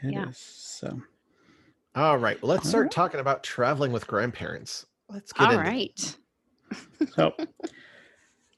[0.02, 0.12] It is.
[0.12, 0.26] Yeah.
[0.32, 1.00] So
[1.94, 2.40] All right.
[2.42, 2.90] Well, let's All start right.
[2.92, 4.86] talking about traveling with grandparents.
[5.08, 6.16] Let's get All into right.
[7.14, 7.34] So,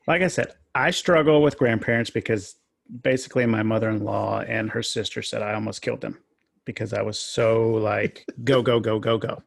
[0.06, 2.56] like I said, I struggle with grandparents because
[3.02, 6.18] basically my mother in law and her sister said I almost killed them
[6.64, 9.42] because I was so like, go, go, go, go, go.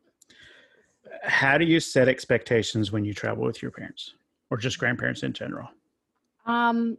[1.24, 4.14] How do you set expectations when you travel with your parents
[4.50, 5.68] or just grandparents in general?
[6.46, 6.98] Um,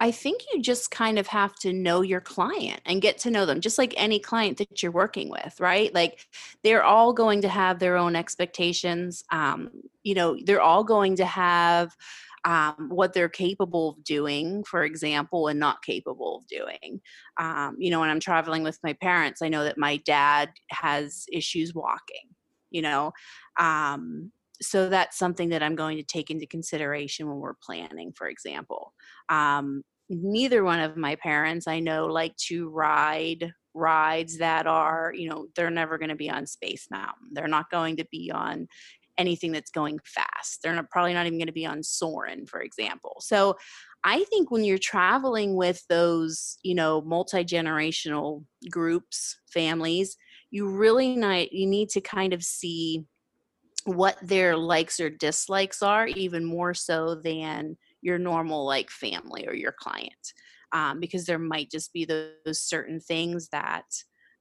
[0.00, 3.44] I think you just kind of have to know your client and get to know
[3.44, 5.94] them, just like any client that you're working with, right?
[5.94, 6.26] Like
[6.64, 9.22] they're all going to have their own expectations.
[9.30, 9.70] Um,
[10.02, 11.94] you know, they're all going to have
[12.46, 17.02] um, what they're capable of doing, for example, and not capable of doing.
[17.36, 21.26] Um, you know, when I'm traveling with my parents, I know that my dad has
[21.30, 22.34] issues walking,
[22.70, 23.12] you know.
[23.58, 28.28] Um, so that's something that I'm going to take into consideration when we're planning, for
[28.28, 28.92] example.
[29.28, 35.28] Um, neither one of my parents I know like to ride rides that are, you
[35.28, 37.28] know, they're never going to be on Space Mountain.
[37.32, 38.66] They're not going to be on
[39.18, 40.60] anything that's going fast.
[40.62, 43.16] They're not, probably not even going to be on Soarin', for example.
[43.20, 43.56] So
[44.02, 50.16] I think when you're traveling with those, you know, multi generational groups, families,
[50.50, 51.12] you really
[51.52, 53.04] you need to kind of see
[53.84, 59.54] what their likes or dislikes are even more so than your normal like family or
[59.54, 60.32] your client
[60.72, 63.84] um, because there might just be those, those certain things that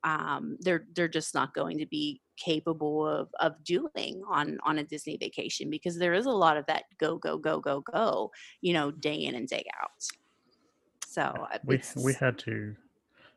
[0.04, 4.84] um, they're they're just not going to be capable of of doing on on a
[4.84, 8.74] Disney vacation because there is a lot of that go go go go go you
[8.74, 9.92] know day in and day out.
[11.06, 12.76] So uh, we we had to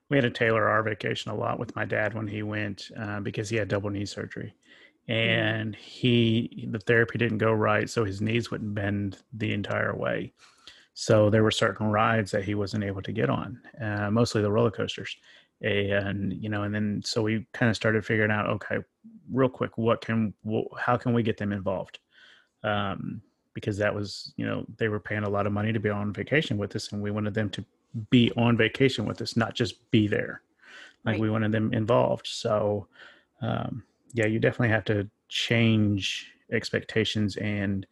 [0.09, 3.19] we had to tailor our vacation a lot with my dad when he went uh,
[3.19, 4.55] because he had double knee surgery
[5.09, 10.33] and he the therapy didn't go right so his knees wouldn't bend the entire way.
[10.95, 14.53] So there were certain rides that he wasn't able to get on uh, mostly the
[14.53, 15.17] roller coasters.
[15.61, 18.79] And you know and then so we kind of started figuring out okay
[19.31, 21.99] real quick what can wh- how can we get them involved?
[22.65, 23.23] Um,
[23.55, 26.13] because that was you know they were paying a lot of money to be on
[26.13, 27.65] vacation with us and we wanted them to
[28.11, 30.43] be on vacation with us not just be there.
[31.05, 31.21] Like Right.
[31.21, 32.27] we wanted them involved.
[32.27, 32.87] So
[33.41, 37.87] um, yeah you definitely have to change expectations and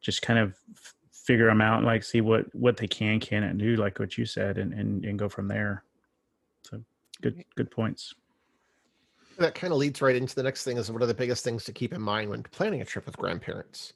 [0.00, 3.76] just kind of f- figure them out like see what what they can cannot do
[3.76, 5.84] like what you said and and, and go from there.
[6.62, 6.82] So
[7.20, 8.14] good good points.
[9.38, 11.64] That kind of leads right into the next thing is what are the biggest things
[11.64, 13.92] to keep in mind when planning a trip with grandparents.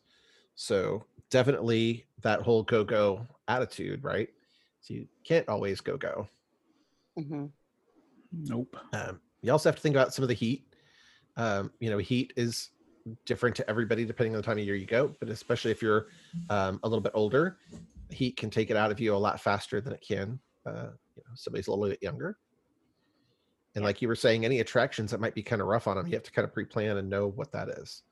[0.54, 4.28] So definitely that whole go go attitude right?
[4.82, 6.28] So you can't always go go
[7.18, 7.50] Mhm.
[8.32, 8.76] nope.
[8.92, 10.69] Um, you also have to think about some of the heat
[11.40, 12.70] um, you know heat is
[13.24, 16.08] different to everybody depending on the time of year you go but especially if you're
[16.50, 17.56] um, a little bit older
[18.10, 21.22] heat can take it out of you a lot faster than it can uh, you
[21.26, 22.36] know somebody's a little bit younger
[23.74, 26.06] and like you were saying any attractions that might be kind of rough on them
[26.06, 28.02] you have to kind of pre-plan and know what that is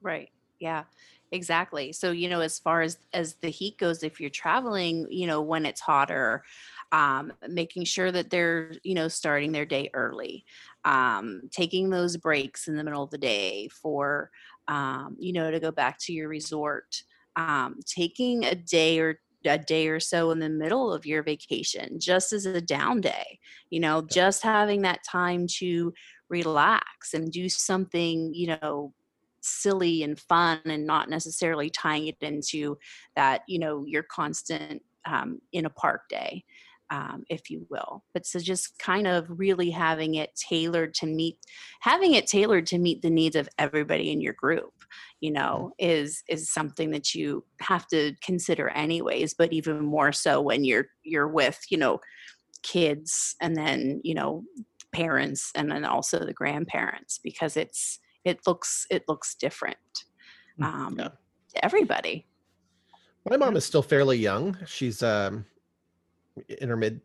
[0.00, 0.30] Right.
[0.60, 0.84] Yeah.
[1.30, 1.92] Exactly.
[1.92, 5.42] So, you know, as far as as the heat goes, if you're traveling, you know,
[5.42, 6.42] when it's hotter,
[6.90, 10.46] um, making sure that they're, you know, starting their day early,
[10.84, 14.30] um, taking those breaks in the middle of the day for,
[14.68, 17.02] um, you know, to go back to your resort,
[17.36, 21.98] um, taking a day or a day or so in the middle of your vacation,
[22.00, 23.38] just as a down day,
[23.70, 25.92] you know, just having that time to
[26.28, 28.92] relax and do something, you know,
[29.40, 32.76] silly and fun and not necessarily tying it into
[33.16, 36.44] that you know your constant um, in a park day
[36.90, 41.38] um, if you will but so just kind of really having it tailored to meet
[41.80, 44.72] having it tailored to meet the needs of everybody in your group
[45.20, 50.40] you know is is something that you have to consider anyways but even more so
[50.40, 51.98] when you're you're with you know
[52.62, 54.42] kids and then you know
[54.92, 59.76] parents and then also the grandparents because it's it looks it looks different
[60.60, 61.08] Mm, um, yeah.
[61.54, 62.26] to everybody
[63.28, 64.56] My mom is still fairly young.
[64.66, 65.44] She's um
[66.48, 67.00] in her mid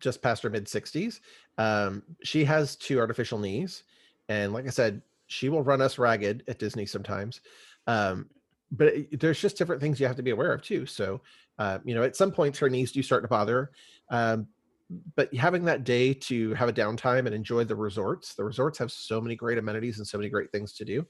[0.00, 1.20] just past her mid 60s.
[1.58, 3.84] Um she has two artificial knees
[4.28, 7.40] and like I said, she will run us ragged at Disney sometimes.
[7.86, 8.28] Um
[8.72, 10.86] but it, there's just different things you have to be aware of too.
[10.86, 11.20] So,
[11.58, 13.70] uh, you know, at some points her knees do start to bother.
[14.10, 14.16] her.
[14.16, 14.48] Um,
[15.14, 18.90] but having that day to have a downtime and enjoy the resorts, the resorts have
[18.90, 21.06] so many great amenities and so many great things to do.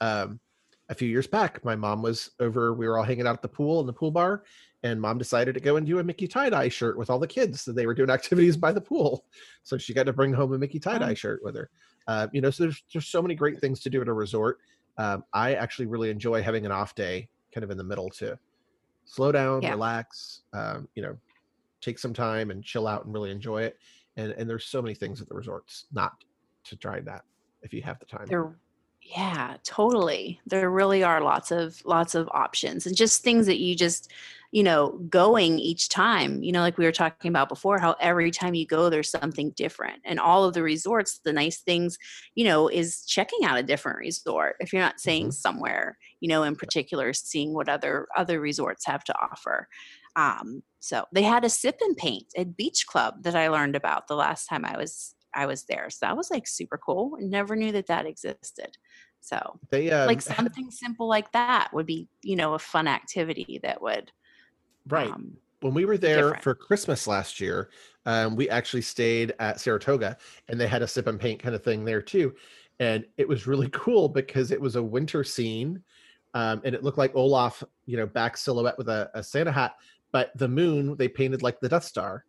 [0.00, 0.40] Um,
[0.88, 3.48] a few years back, my mom was over, we were all hanging out at the
[3.48, 4.42] pool in the pool bar,
[4.82, 7.26] and mom decided to go and do a Mickey tie dye shirt with all the
[7.26, 7.60] kids.
[7.62, 9.24] So they were doing activities by the pool.
[9.62, 11.14] So she got to bring home a Mickey tie dye Oh.
[11.14, 11.70] shirt with her.
[12.06, 14.58] Uh, you know, so there's, there's so many great things to do at a resort.
[14.96, 18.38] Um, I actually really enjoy having an off day kind of in the middle to
[19.04, 19.72] slow down, Yeah.
[19.72, 21.16] relax, um, you know,
[21.80, 23.78] take some time and chill out and really enjoy it.
[24.16, 26.12] And, and there's so many things at the resorts not
[26.64, 27.22] to try that
[27.62, 28.26] if you have the time.
[28.26, 28.56] There,
[29.16, 30.40] yeah, totally.
[30.46, 34.10] There really are lots of lots of options and just things that you just,
[34.52, 36.42] you know, going each time.
[36.42, 39.50] You know, like we were talking about before, how every time you go, there's something
[39.52, 40.00] different.
[40.04, 41.98] And all of the resorts, the nice things,
[42.36, 44.56] you know, is checking out a different resort.
[44.60, 45.32] If you're not saying Mhm.
[45.32, 49.66] somewhere, you know, in particular, seeing what other other resorts have to offer.
[50.16, 54.08] Um, so they had a sip and paint at Beach Club that I learned about
[54.08, 55.88] the last time I was I was there.
[55.90, 57.16] So that was like super cool.
[57.20, 58.76] Never knew that that existed.
[59.20, 63.60] So They um, like something simple like that would be, you know, a fun activity
[63.62, 64.10] that would
[64.88, 65.10] right.
[65.10, 66.42] um, when we were there different.
[66.42, 67.70] for Christmas last year,
[68.06, 70.16] um, we actually stayed at Saratoga
[70.48, 72.34] and they had a sip and paint kind of thing there too.
[72.78, 75.82] And it was really cool because it was a winter scene
[76.34, 79.74] um, and it looked like Olaf, you know, back silhouette with a, a Santa hat,
[80.12, 82.24] but the moon they painted like the Death Star.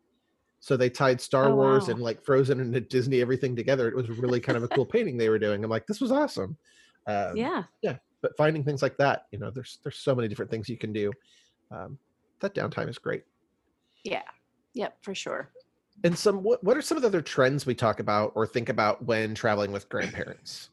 [0.62, 1.96] So they tied Star Oh, Wars wow.
[1.96, 3.90] and like Frozen and Disney everything together.
[3.90, 5.64] It was really kind of a cool painting they were doing.
[5.64, 6.56] I'm like, this was awesome.
[7.08, 7.64] Um, yeah.
[7.82, 7.98] Yeah.
[8.22, 10.94] But finding things like that, you know, there's there's so many different things you can
[10.94, 11.12] do.
[11.72, 11.98] Um,
[12.42, 13.24] that downtime is great.
[14.04, 14.22] Yeah.
[14.74, 15.50] Yep, for sure.
[16.04, 18.70] And some what, what are some of the other trends we talk about or think
[18.70, 20.70] about when traveling with grandparents?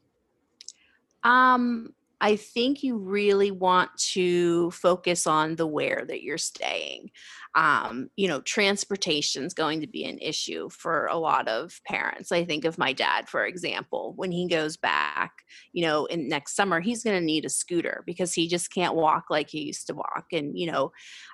[1.23, 7.11] Um, I think you really want to focus on the where that you're staying.
[7.55, 12.31] Um, you know, transportation is going to be an issue for a lot of parents.
[12.31, 16.55] I think of my dad, for example, when he goes back, you know, in next
[16.55, 19.87] summer, he's going to need a scooter because he just can't walk like he used
[19.87, 20.25] to walk.
[20.31, 20.91] And, you know,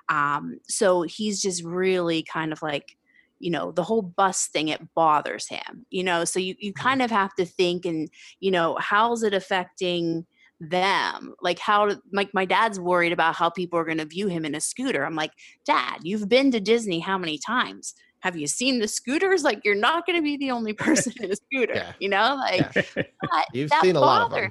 [0.08, 2.96] um, so he's just really kind of like,
[3.38, 6.82] you know, the whole bus thing, it bothers him, you know, so you, you Mhm.
[6.82, 8.08] kind of have to think and,
[8.40, 10.26] you know, how's it affecting
[10.60, 14.44] them like how like my dad's worried about how people are going to view him
[14.44, 15.04] in a scooter.
[15.04, 15.32] I'm like
[15.66, 17.94] dad you've been to disney how many times?
[18.20, 19.44] Have you seen the scooters?
[19.44, 21.92] Like you're not going to be the only person in a scooter Yeah.
[22.00, 24.50] you know like but You've seen a lot of them.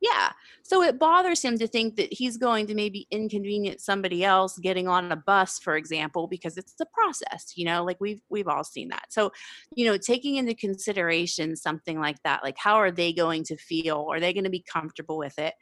[0.00, 0.32] yeah
[0.68, 4.86] so it bothers him to think that he's going to maybe inconvenience somebody else getting
[4.86, 8.64] on a bus for example because it's the process you know like we've we've all
[8.64, 9.06] seen that.
[9.10, 9.32] So
[9.74, 14.06] you know taking into consideration something like that like how are they going to feel?
[14.12, 15.54] Are they going to be comfortable with it?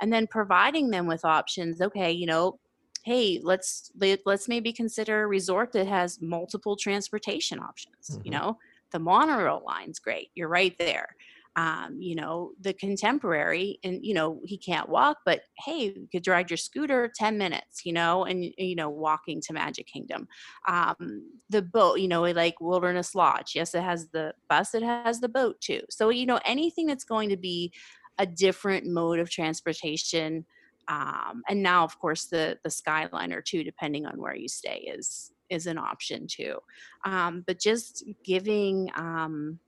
[0.00, 2.58] And then providing them with options okay you know
[3.04, 8.32] hey let's let, let's maybe consider a resort that has multiple transportation options you Mhm.
[8.32, 8.58] know?
[8.92, 11.16] The monorail line's great you're right there
[11.56, 16.26] um, you know, the contemporary, and you know, he can't walk, but hey, you could
[16.26, 20.26] ride your scooter 10 minutes, you know, and you know, walking to Magic Kingdom.
[20.66, 23.52] Um, the boat, you know, like Wilderness Lodge.
[23.54, 25.82] Yes, it has the bus, it has the boat too.
[25.90, 27.72] So, you know, anything that's going to be
[28.18, 30.46] a different mode of transportation.
[30.88, 35.32] Um, and now, of course, the the Skyliner too, depending on where you stay, is
[35.50, 36.56] is an option too.
[37.04, 39.58] Um, but just giving, um,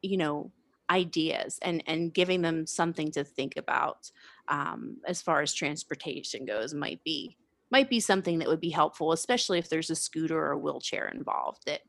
[0.00, 0.50] you know,
[0.90, 4.10] ideas and and giving them something to think about
[4.48, 7.36] um, as far as transportation goes might be
[7.70, 11.08] might be something that would be helpful especially if there's a scooter or a wheelchair
[11.08, 11.80] involved that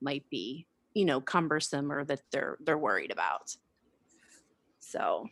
[0.00, 3.54] might be you know cumbersome or that they're they're worried about
[4.80, 5.28] so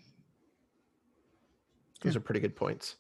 [2.03, 2.97] Those are pretty good points.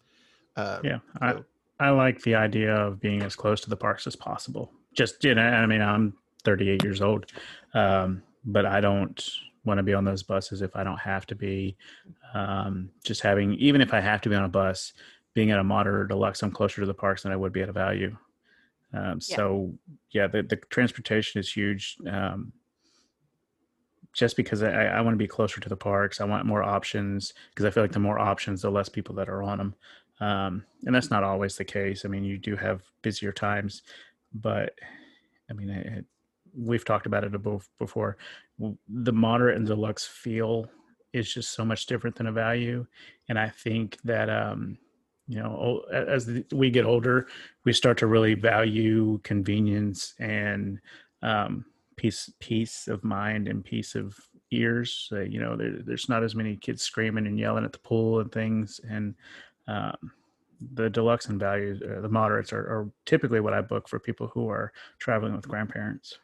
[0.56, 1.44] Um, Yeah, I, so-
[1.78, 4.72] I like the idea of being as close to the parks as possible.
[4.94, 7.26] Just you know, I mean, I'm 38 years old,
[7.74, 9.30] um, but I don't
[9.64, 11.76] want to be on those buses if I don't have to be.
[12.34, 14.92] Um, just having, even if I have to be on a bus,
[15.34, 17.62] being at a moderate or deluxe, I'm closer to the parks than I would be
[17.62, 18.16] at a value.
[18.94, 19.36] Um, Yeah.
[19.36, 19.74] So
[20.10, 21.96] yeah, the, the transportation is huge.
[22.10, 22.52] Um,
[24.12, 27.34] just because I, I want to be closer to the parks, I want more options
[27.50, 29.74] because I feel like the more options, the less people that are on them.
[30.20, 32.04] Um, and that's not always the case.
[32.04, 33.82] I mean, you do have busier times,
[34.34, 34.72] but
[35.48, 36.04] I mean, it, it-
[36.56, 38.16] we've talked about it above before.
[38.88, 40.68] The moderate and deluxe feel
[41.12, 42.86] is just so much different than a value,
[43.28, 44.78] and I think that um,
[45.26, 47.28] you know as we get older
[47.64, 50.80] we start to really value convenience and
[51.22, 51.64] um,
[51.96, 54.16] peace peace of mind and peace of
[54.50, 55.08] ears.
[55.12, 58.20] Uh, you know there, there's not as many kids screaming and yelling at the pool
[58.20, 59.14] and things and
[59.68, 59.96] um,
[60.74, 64.28] the deluxe and values uh, the moderates are, are typically what i book for people
[64.28, 66.18] who are traveling with grandparents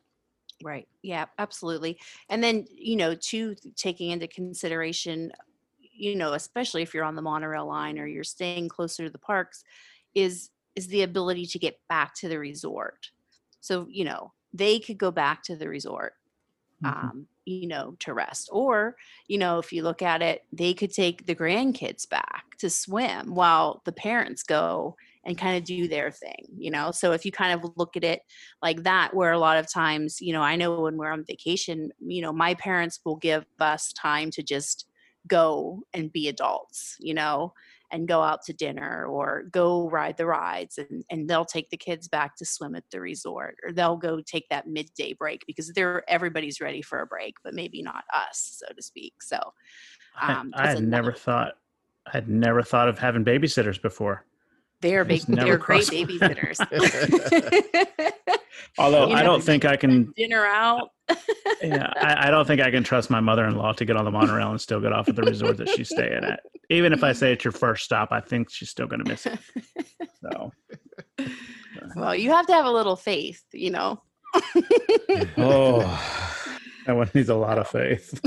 [0.65, 0.89] Right.
[1.03, 2.01] Yeah, absolutely.
[2.31, 5.31] And then, you know, too, taking into consideration,
[5.79, 9.19] you know, especially if you're on the monorail line or you're staying closer to the
[9.19, 9.63] parks,
[10.15, 13.11] is is the ability to get back to the resort.
[13.61, 16.15] So, you know, they could go back to the resort,
[16.81, 17.11] Mhm.
[17.11, 18.49] um, you know, to rest.
[18.53, 18.97] Or,
[19.29, 23.35] you know, if you look at it, they could take the grandkids back to swim
[23.35, 26.91] while the parents go and kind of do their thing, you know?
[26.91, 28.21] So if you kind of look at it
[28.63, 31.91] like that, where a lot of times, you know, I know when we're on vacation,
[32.01, 34.87] you know, my parents will give us time to just
[35.27, 37.55] go and be adults, you know,
[37.91, 41.77] and go out to dinner or go ride the rides and, and they'll take the
[41.77, 45.73] kids back to swim at the resort or they'll go take that midday break because
[45.73, 49.15] they're everybody's ready for a break, but maybe not us, so to speak.
[49.23, 49.39] So
[50.21, 51.55] um, I, I had never thought
[52.07, 54.25] I had never thought of having babysitters before.
[54.85, 56.61] They're big they're great babysitters.
[58.79, 60.91] Although You I don't think I can dinner out.
[61.63, 64.51] yeah, I, I don't think I can trust my mother-in-law to get on the monorail
[64.51, 66.41] and still get off at the resort that she's staying at.
[66.69, 69.27] Even if I say it's your first stop, I think she's still going to miss
[69.27, 69.39] it.
[70.23, 70.53] So,
[71.97, 74.03] well, you have to have a little faith, you know.
[75.39, 75.81] oh,
[76.87, 78.21] that one needs a lot of faith.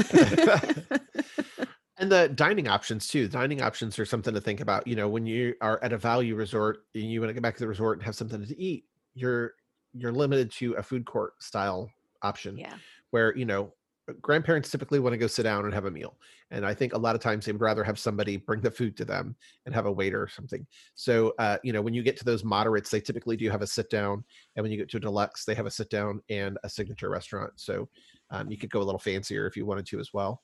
[1.97, 3.27] and the dining options too.
[3.27, 4.85] Dining options are something to think about.
[4.87, 7.55] You know, when you are at a value resort and you want to get back
[7.55, 9.53] to the resort and have something to eat, you're
[9.93, 11.89] you're limited to a food court style
[12.21, 12.75] option yeah.
[13.11, 13.73] where you know
[14.21, 16.15] grandparents typically want to go sit down and have a meal
[16.51, 18.95] and i think a lot of times they would rather have somebody bring the food
[18.95, 19.35] to them
[19.65, 22.43] and have a waiter or something so uh, you know when you get to those
[22.43, 24.23] moderates they typically do have a sit down
[24.55, 27.09] and when you get to a deluxe they have a sit down and a signature
[27.09, 27.87] restaurant so
[28.29, 30.41] um, you could go a little fancier if you wanted to as well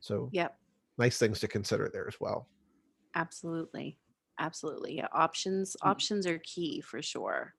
[0.00, 0.56] so Yep.
[0.98, 2.48] Nice things to consider there as well
[3.14, 3.98] Absolutely.
[4.38, 4.96] Absolutely.
[4.96, 5.08] Yeah.
[5.12, 7.54] Options options are key for sure.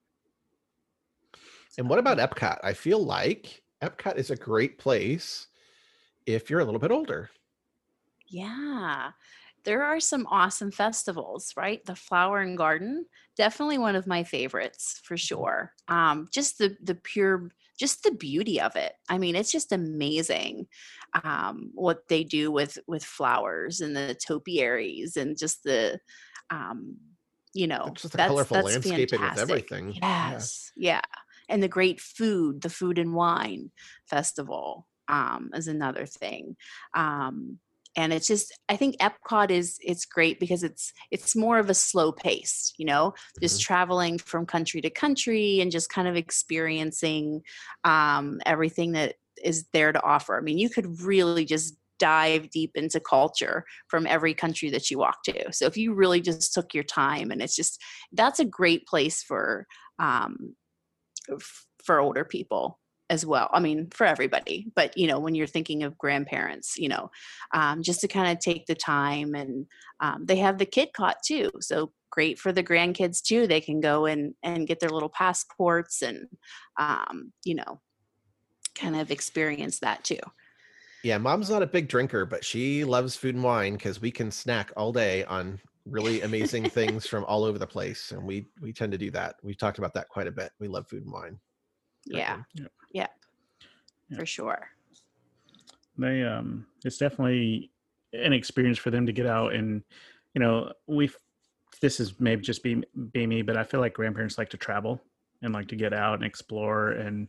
[1.78, 5.48] and what about epcot i feel like epcot is a great place
[6.26, 7.30] if you're a little bit older
[8.26, 9.12] Yeah.
[9.64, 11.82] There are some awesome festivals, right?
[11.84, 15.72] The Flower and Garden, definitely one of my favorites for sure.
[15.88, 18.92] Um, just the the pure, just the beauty of it.
[19.08, 20.66] I mean, it's just amazing
[21.22, 25.98] um, what they do with with flowers and the topiaries and just the,
[26.50, 26.96] um,
[27.52, 29.50] you know, just the colorful landscape and with fantastic.
[29.72, 29.94] everything.
[30.02, 31.02] Yes, yeah,
[31.48, 33.70] and the great food, the food and wine
[34.06, 36.56] festival um, is another thing.
[36.94, 37.58] Um,
[37.96, 41.74] and it's just i think epcot is it's great because it's it's more of a
[41.74, 47.40] slow pace you know just traveling from country to country and just kind of experiencing
[47.84, 49.14] um, everything that
[49.44, 50.36] is there to offer.
[50.36, 54.98] I mean you could really just dive deep into culture from every country that you
[54.98, 55.52] walk to.
[55.52, 57.80] So if you really just took your time and it's just
[58.12, 59.66] that's a great place for
[59.98, 60.54] um,
[61.84, 62.80] for older people
[63.10, 63.48] as well.
[63.52, 67.10] I mean for everybody but you know when you're thinking of grandparents you know
[67.52, 69.66] um, just to kind of take the time and
[70.00, 73.46] um, they have the Kidcot too so great for the grandkids too.
[73.46, 76.28] They can go and and get their little passports and
[76.78, 77.80] um, you know
[78.74, 80.18] kind of experience that too
[81.02, 84.30] Yeah, mom's not a big drinker, but she loves food and wine because we can
[84.30, 88.72] snack all day on really amazing things from all over the place, and we we
[88.72, 89.36] tend to do that.
[89.42, 90.52] We've talked about that quite a bit.
[90.58, 91.38] We love food and wine.
[92.06, 92.72] yeah Yep.
[92.92, 93.06] yeah
[94.10, 94.18] Yep.
[94.18, 94.68] for sure
[95.98, 97.70] they um it's definitely
[98.12, 99.82] an experience for them to get out and
[100.34, 101.10] you know we
[101.80, 105.00] this is maybe just be be me but i feel like grandparents like to travel
[105.42, 107.28] and like to get out and explore and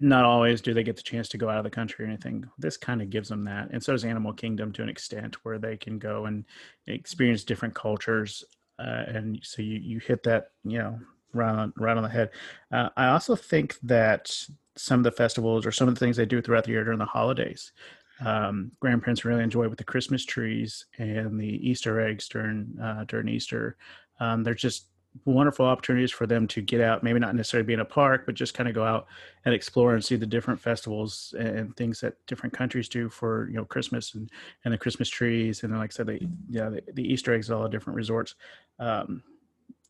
[0.00, 2.48] not always do they get the chance to go out of the country or anything
[2.58, 5.58] this kind of gives them that and so does animal kingdom to an extent where
[5.58, 6.44] they can go and
[6.86, 8.44] experience different cultures
[8.78, 10.98] uh, and so you you hit that you know
[11.34, 12.30] right on right on the head
[12.72, 14.34] uh, i also think that
[14.76, 16.98] some of the festivals or some of the things they do throughout the year during
[16.98, 17.72] the holidays
[18.20, 23.28] um, grandparents really enjoy with the Christmas trees and the Easter eggs during uh, during
[23.28, 23.76] Easter.
[24.20, 24.89] Um, they're just
[25.24, 28.34] wonderful opportunities for them to get out, maybe not necessarily be in a park, but
[28.34, 29.06] just kind of go out
[29.44, 33.48] and explore and see the different festivals and, and things that different countries do for
[33.48, 34.30] you know Christmas and,
[34.64, 37.56] and the Christmas trees and like I said, the yeah the, the Easter eggs at
[37.56, 38.34] all the different resorts.
[38.78, 39.22] Um,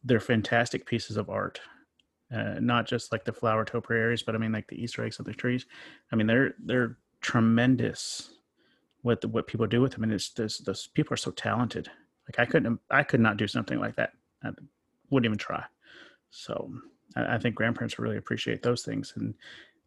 [0.04, 1.60] they're fantastic pieces of art.
[2.34, 5.26] Uh, not just like the flower topiaries, but I mean like the Easter eggs of
[5.26, 5.66] the trees.
[6.12, 8.30] I mean they're they're tremendous
[9.02, 11.90] what the, what people do with them and it's those people are so talented
[12.26, 14.12] like i couldn't i could not do something like that
[14.42, 14.50] I
[15.10, 15.64] wouldn't even try.
[16.30, 16.72] So
[17.16, 19.34] I, I think grandparents really appreciate those things, and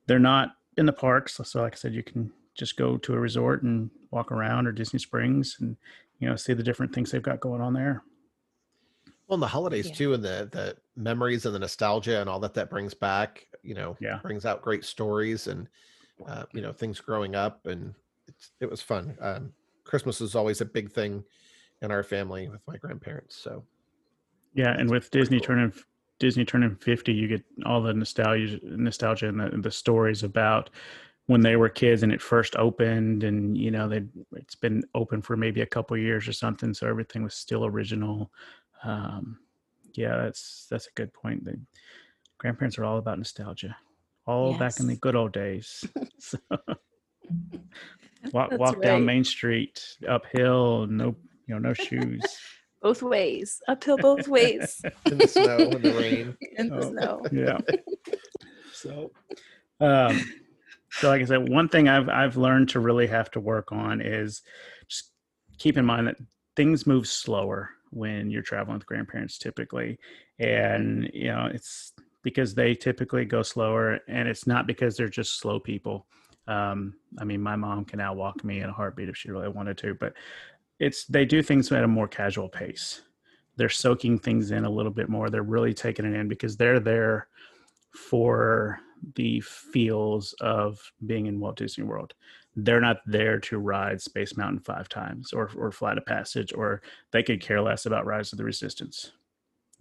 [0.06, 1.40] they're not in the parks.
[1.44, 4.72] So, like I said, you can just go to a resort and walk around or
[4.72, 5.76] Disney Springs and
[6.20, 8.04] you know see the different things they've got going on there.
[9.28, 9.96] Well, and the holidays Yeah.
[9.96, 13.74] too, and the the memories and the nostalgia and all that that brings back, you
[13.74, 14.20] know, Yeah.
[14.22, 15.68] brings out great stories and
[16.28, 17.96] uh, you know things growing up, and
[18.28, 19.18] it's, it was fun.
[19.22, 19.54] Um,
[19.84, 21.24] Christmas is always a big thing
[21.82, 23.36] in our family with my grandparents.
[23.36, 23.66] So
[24.54, 25.48] Yeah, and with Disney cool.
[25.48, 25.74] turning
[26.20, 30.70] Disney turning fifty, you get all the nostalgia, nostalgia, and the, the stories about
[31.28, 35.22] when they were kids and it first opened, and you know they it's been open
[35.22, 38.32] for maybe a couple years or something, so everything was still original.
[38.84, 39.40] Um,
[39.94, 41.46] yeah, that's that's a good point.
[41.46, 41.60] The
[42.38, 43.76] grandparents are all about nostalgia,
[44.26, 45.86] all back in the good old days.
[46.20, 46.38] so,
[48.34, 49.06] walk walk down.
[49.06, 51.16] Main Street uphill, no
[51.48, 52.22] you know no shoes.
[52.84, 56.36] both ways, uphill both ways in the snow and the rain.
[56.58, 56.90] in the Oh.
[56.92, 57.22] snow.
[57.32, 57.58] yeah.
[58.76, 59.12] So,
[59.80, 60.20] um,
[60.90, 64.02] so like I said, one thing I've I've learned to really have to work on
[64.02, 64.42] is
[64.90, 65.12] just
[65.58, 66.18] keep in mind that
[66.58, 70.00] things move slower when you're traveling with grandparents typically,
[70.40, 75.40] and you know it's because they typically go slower, and it's not because they're just
[75.40, 76.08] slow people.
[76.48, 79.78] Um, I mean, my mom can outwalk me in a heartbeat if she really wanted
[79.78, 80.14] to, but
[80.84, 83.02] it's they do things at a more casual pace.
[83.56, 85.30] They're soaking things in a little bit more.
[85.30, 87.28] They're really taking it in because they're there
[87.92, 88.80] for
[89.16, 92.14] the feels of being in Walt Disney World.
[92.56, 96.82] They're not there to ride Space Mountain five times or or Flight of Passage, or
[97.12, 99.12] they could care less about Rise of the Resistance.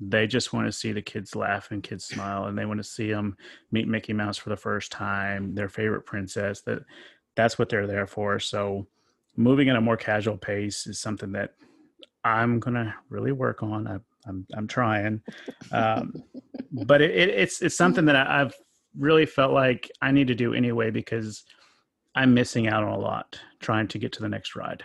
[0.00, 2.84] They just want to see the kids laugh and kids smile, and they want to
[2.84, 3.36] see them
[3.72, 6.60] meet Mickey Mouse for the first time, their favorite princess.
[6.62, 6.80] That
[7.34, 8.38] that's what they're there for.
[8.38, 8.86] So,
[9.36, 11.54] moving at a more casual pace is something that
[12.24, 13.86] I'm gonna really work on.
[13.86, 15.22] I, I'm I'm trying,
[15.72, 16.22] um,
[16.72, 18.54] but it, it, it's it's something that I, I've
[18.98, 21.44] really felt like I need to do anyway because
[22.14, 24.82] I'm missing out on a lot trying to get to the next ride.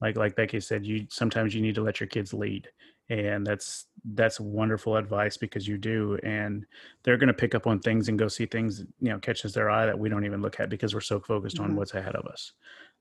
[0.00, 2.68] Like like Becky said, you sometimes you need to let your kids lead,
[3.08, 6.64] and that's that's wonderful advice because you do, and
[7.02, 9.68] they're going to pick up on things and go see things you know catches their
[9.70, 11.74] eye that we don't even look at because we're so focused on Mhm.
[11.74, 12.52] what's ahead of us.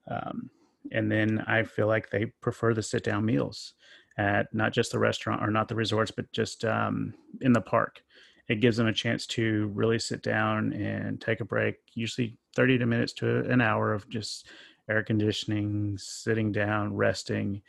[0.10, 0.50] Um,
[0.92, 3.74] and then I feel like they prefer the sit down meals
[4.18, 8.04] at not just the restaurant or not the resorts, but just um, in the park.
[8.48, 12.80] It gives them a chance to really sit down and take a break, usually 30
[12.80, 14.48] to minutes to an hour of just
[14.90, 17.62] air conditioning, sitting down, resting,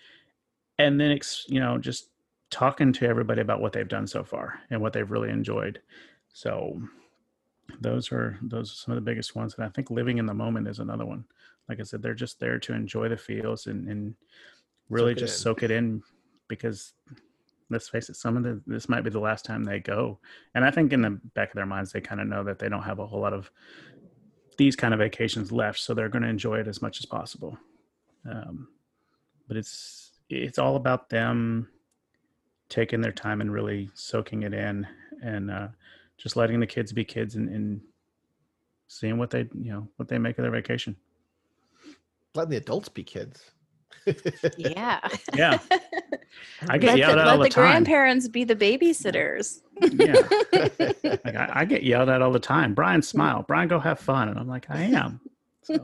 [0.79, 2.09] and then, ex- you know, just
[2.51, 5.81] talking to everybody about what they've done so far and what they've really enjoyed.
[6.33, 6.81] So
[7.81, 9.55] those are those are some of the biggest ones.
[9.55, 11.25] And I think living in the moment is another one.
[11.71, 14.17] Like I said, they're just there to enjoy the feels and, and
[14.89, 15.43] really Soak just in.
[15.43, 16.03] soak it in
[16.49, 16.95] because
[17.71, 20.19] let's face it, some of the this might be the last time they go.
[20.57, 22.69] And I think in the back of their minds they kind of know that they
[22.69, 23.51] don't have a whole lot of
[24.59, 27.57] these kind of vacations left, so they're going to enjoy it as much as possible.
[28.29, 28.69] Um,
[29.49, 31.69] but it's it's all about them
[32.69, 34.87] taking their time and really soaking it in
[35.23, 35.69] and uh,
[36.19, 37.81] just letting the kids be kids and, and
[38.89, 40.97] seeing what they you know what they make of their vacation.
[42.35, 43.51] Letting the adults be kids.
[44.57, 45.01] Yeah.
[45.35, 45.59] Yeah.
[46.69, 47.65] I get let yelled the, at all the the time.
[47.85, 49.61] grandparents be the babysitters.
[49.81, 50.15] Yeah.
[51.25, 52.75] Like I, I get yelled at all the time.
[52.75, 53.45] Brian, smile.
[53.47, 54.29] Brian, go have fun.
[54.29, 55.21] And I'm like, I am.
[55.63, 55.77] So,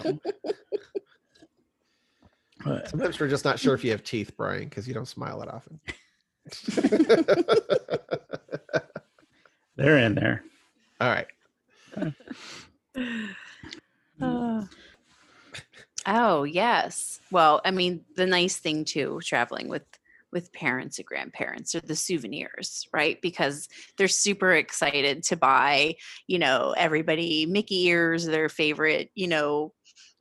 [2.65, 5.41] but Sometimes we're just not sure if you have teeth, Brian, because you don't smile
[5.41, 5.81] that often.
[9.77, 10.43] they're in there.
[11.01, 11.27] All right.
[14.21, 14.65] Uh,
[16.07, 17.21] oh yes.
[17.31, 19.85] Well, I mean, the nice thing too, traveling with
[20.33, 23.23] with parents and grandparents are the souvenirs, right?
[23.23, 25.95] Because they're super excited to buy,
[26.27, 29.73] you know, everybody Mickey ears, their favorite, you know,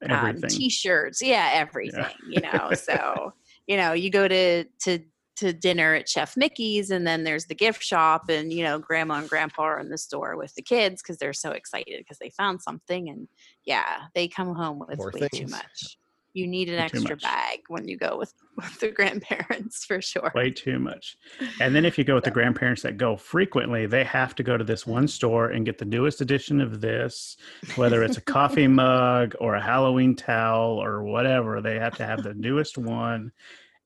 [0.07, 1.21] um, t-shirts.
[1.21, 2.71] Yeah everything you know?
[2.75, 3.33] So
[3.67, 4.99] you know you go to to
[5.37, 9.15] to dinner at chef mickey's and then there's the gift shop and you know grandma
[9.15, 12.29] and grandpa are in the store with the kids because they're so excited because they
[12.29, 13.27] found something and
[13.65, 15.97] yeah they come home with way too much
[16.35, 20.51] you need an extra bag when you go with, with the grandparents for sure Way
[20.51, 21.17] too much.
[21.61, 24.57] And then if you go with the grandparents that go frequently, they have to go
[24.57, 27.37] to this one store and get the newest edition of this,
[27.77, 31.61] whether it's a coffee mug or a Halloween towel or whatever.
[31.61, 33.31] They have to have the newest one.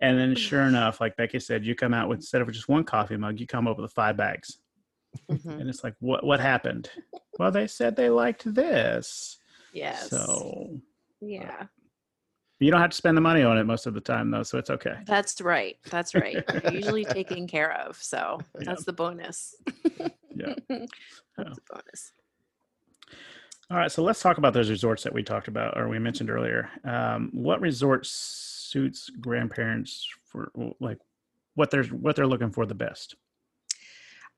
[0.02, 2.84] And then sure enough, like Becky said, you come out with instead of just one
[2.84, 4.58] coffee mug, you come up with five bags.
[5.30, 5.60] Mhm.
[5.62, 6.90] And it's like, what what happened?
[7.38, 9.38] Well, they said they liked this.
[9.72, 10.82] yes So
[11.22, 11.66] yeah
[12.60, 14.58] You don't have to spend the money on it most of the time, though, so
[14.58, 14.98] it's okay.
[15.06, 15.78] That's right.
[15.90, 16.44] That's right.
[16.64, 17.96] You're usually taken care of.
[18.02, 18.66] So Yeah.
[18.66, 19.56] that's the bonus.
[20.36, 20.56] Yeah.
[20.70, 22.12] that's the bonus.
[23.72, 26.30] All right, so let's talk about those resorts that we talked about or we mentioned
[26.30, 26.70] earlier.
[26.84, 30.98] Um, what resort suits grandparents for like
[31.56, 33.16] what they're what they're looking for the best?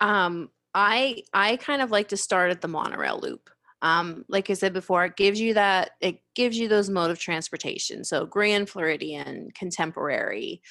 [0.02, 3.50] Um, I I kind of like to start at the monorail loop.
[3.82, 7.20] Um, like I said before, it gives you that it gives you those mode of
[7.20, 8.04] transportation.
[8.04, 10.62] So Grand Floridian, Contemporary,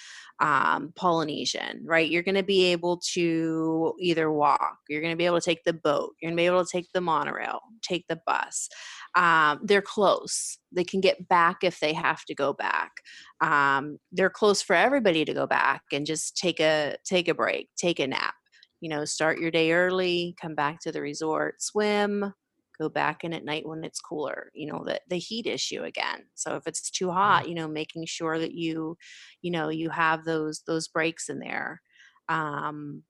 [0.41, 2.09] um, Polynesian, right?
[2.09, 5.65] You're going to be able to either walk, you're going to be able to take
[5.65, 8.69] the boat, you're going to be able to take the monorail, take the bus.
[9.17, 10.59] Um, they're close.
[10.73, 12.93] They can get back if they have to go back.
[13.41, 17.69] Um, they're close for everybody to go back and just take a take a break,
[17.77, 18.35] take a nap
[18.81, 22.33] you know, start your day early, come back to the resort, swim,
[22.81, 26.25] go back in at night when it's cooler, you know, the, the heat issue again.
[26.35, 28.97] So if it's too hot, you know, making sure that you,
[29.43, 31.83] you know, you have those, those breaks in there.
[32.29, 33.03] Um,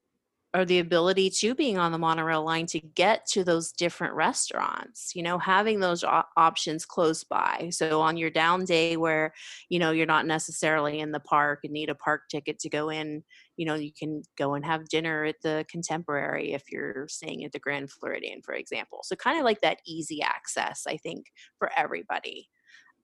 [0.53, 5.15] or the ability to being on the monorail line to get to those different restaurants
[5.15, 7.69] you know having those op- options close by.
[7.71, 9.33] So on your down day where
[9.69, 12.89] you know you're not necessarily in the park and need a park ticket to go
[12.89, 13.23] in
[13.57, 17.51] you know you can go and have dinner at the contemporary if you're staying at
[17.51, 18.99] the grand floridian for example.
[19.03, 21.25] So kind of like that easy access i think
[21.57, 22.49] for everybody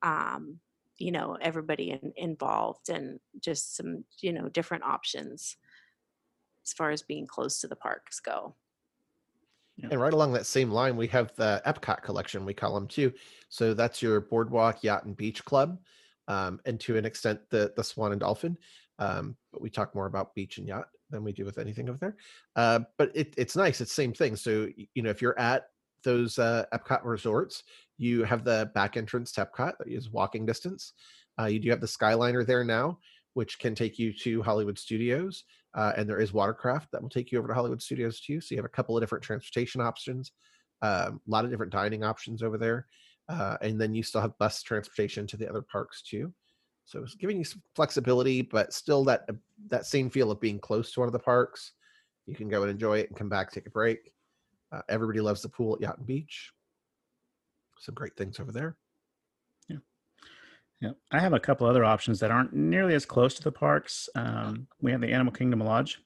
[0.04, 0.60] um
[0.98, 5.58] you know everybody in, involved and just some you know different options
[6.68, 8.53] as far as being close to the parks go
[9.91, 13.13] And right along that same line, we have the Epcot collection, we call them too.
[13.49, 15.78] So that's your Boardwalk Yacht and Beach Club,
[16.28, 18.57] um, and to an extent, the the Swan and Dolphin.
[18.99, 21.99] Um, but we talk more about beach and yacht than we do with anything over
[21.99, 22.15] there.
[22.55, 23.80] Uh, but it, it's nice.
[23.80, 24.36] It's same thing.
[24.36, 25.68] So you know, if you're at
[26.03, 27.63] those uh, Epcot resorts,
[27.99, 30.93] you have the back entrance to Epcot that is walking distance.
[31.39, 32.97] Uh, you do have the Skyliner there now,
[33.36, 35.43] which can take you to Hollywood Studios,
[35.78, 38.42] uh, and there is watercraft that will take you over to Hollywood Studios too.
[38.42, 40.32] So you have a couple of different transportation options,
[40.82, 42.88] um, a lot of different dining options over there,
[43.30, 46.34] uh, and then you still have bus transportation to the other parks too.
[46.86, 49.34] So it's giving you some flexibility, but still that uh,
[49.70, 51.74] that same feel of being close to one of the parks.
[52.26, 54.12] You can go and enjoy it and come back, take a break.
[54.72, 56.52] Uh, everybody loves the pool at Yacht and Beach.
[57.80, 58.78] Some great things over there.
[60.80, 64.10] Yeah, I have a couple other options that aren't nearly as close to the parks.
[64.16, 66.00] Um, we have the Animal Kingdom Lodge,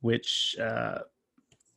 [0.00, 0.98] which uh,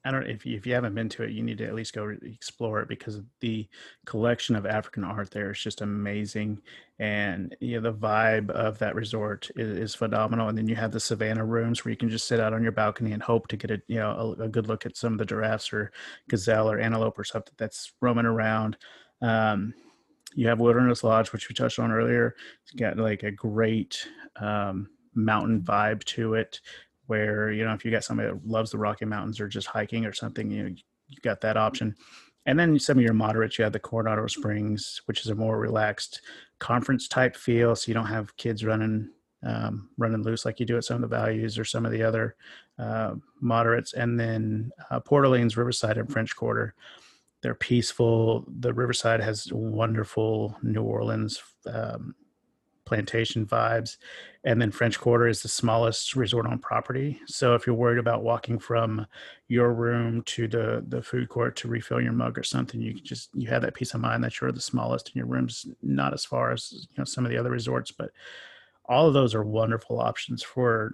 [0.03, 0.25] I don't.
[0.25, 2.79] If you, if you haven't been to it, you need to at least go explore
[2.79, 3.67] it because the
[4.05, 6.59] collection of African art there is just amazing,
[6.97, 10.47] and you know the vibe of that resort is, is phenomenal.
[10.47, 12.71] And then you have the Savannah rooms where you can just sit out on your
[12.71, 15.19] balcony and hope to get a you know a, a good look at some of
[15.19, 15.91] the giraffes or
[16.29, 18.77] gazelle or antelope or something that's roaming around.
[19.21, 19.73] Um,
[20.35, 22.35] you have Wilderness Lodge, which we touched on earlier.
[22.63, 24.07] It's got like a great
[24.39, 26.59] um, mountain vibe to it,
[27.07, 30.05] where you know if you got somebody that loves the Rocky Mountains or just hiking
[30.05, 30.75] or something, you know
[31.07, 31.95] you got that option.
[32.45, 35.59] And then some of your moderates, you have the Coronado Springs, which is a more
[35.59, 36.21] relaxed
[36.59, 39.09] conference type feel, so you don't have kids running
[39.43, 42.03] um, running loose like you do at some of the values or some of the
[42.03, 42.35] other
[42.77, 43.93] uh, moderates.
[43.93, 46.75] And then uh, Port Orleans, Riverside, and French Quarter
[47.41, 48.45] they're peaceful.
[48.47, 52.15] The Riverside has wonderful New Orleans um,
[52.85, 53.97] plantation vibes,
[54.43, 57.19] and then French Quarter is the smallest resort on property.
[57.27, 59.05] So if you're worried about walking from
[59.47, 63.05] your room to the the food court to refill your mug or something, you can
[63.05, 66.13] just you have that peace of mind that you're the smallest, and your room's not
[66.13, 67.91] as far as you know some of the other resorts.
[67.91, 68.11] But
[68.85, 70.93] all of those are wonderful options for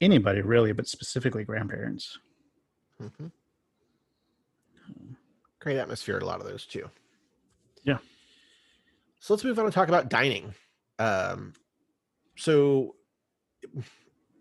[0.00, 2.18] anybody really, but specifically grandparents.
[3.00, 3.30] Mhm.
[5.60, 6.88] Great atmosphere at a lot of those too.
[7.84, 7.98] Yeah.
[9.20, 10.54] So let's move on and talk about dining.
[10.98, 11.52] Um,
[12.36, 12.94] so,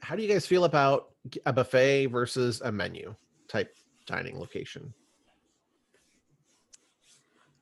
[0.02, 1.12] how do you guys feel about
[1.46, 3.16] a buffet versus a menu
[3.48, 4.94] type dining location?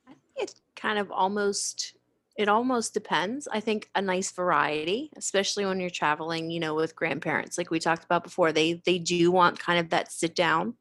[0.06, 1.94] I think it kind of almost
[2.36, 3.46] it almost depends.
[3.50, 7.78] I think a nice variety, especially when you're traveling, you know, with grandparents, like we
[7.78, 10.74] talked about before, they they do want kind of that sit down.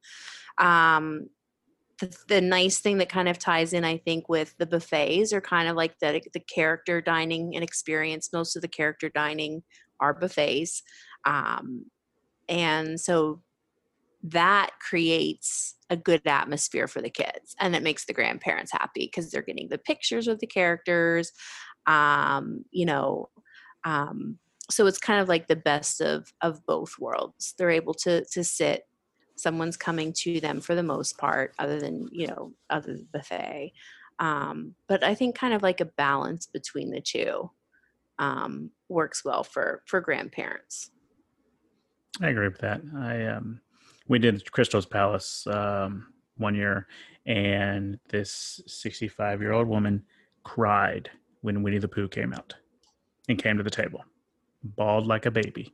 [0.57, 1.29] Um,
[2.09, 5.41] the, the nice thing that kind of ties in, I think, with the buffets are
[5.41, 8.31] kind of like the the character dining and experience.
[8.33, 9.63] Most of the character dining
[9.99, 10.83] are buffets,
[11.25, 11.85] um,
[12.49, 13.41] and so
[14.23, 19.29] that creates a good atmosphere for the kids and it makes the grandparents happy because
[19.29, 21.31] they're getting the pictures of the characters.
[21.85, 23.29] Um you know
[23.83, 24.39] um
[24.71, 27.53] so it's kind of like the best of of both worlds.
[27.57, 28.83] They're able to to sit
[29.43, 33.71] someone's coming to them for the most part other than you know other than buffet
[34.19, 37.49] um but i think kind of like a balance between the two
[38.19, 40.91] um, works well for for grandparents.
[42.21, 42.81] I agree with that.
[42.97, 43.59] I um,
[44.07, 46.87] we did Crystal's Palace um, one year,
[47.25, 50.03] and this 65 year old woman
[50.43, 51.09] cried
[51.41, 52.53] when Winnie the Pooh came out
[53.29, 54.03] and came to the table,
[54.63, 55.73] bawled like a baby.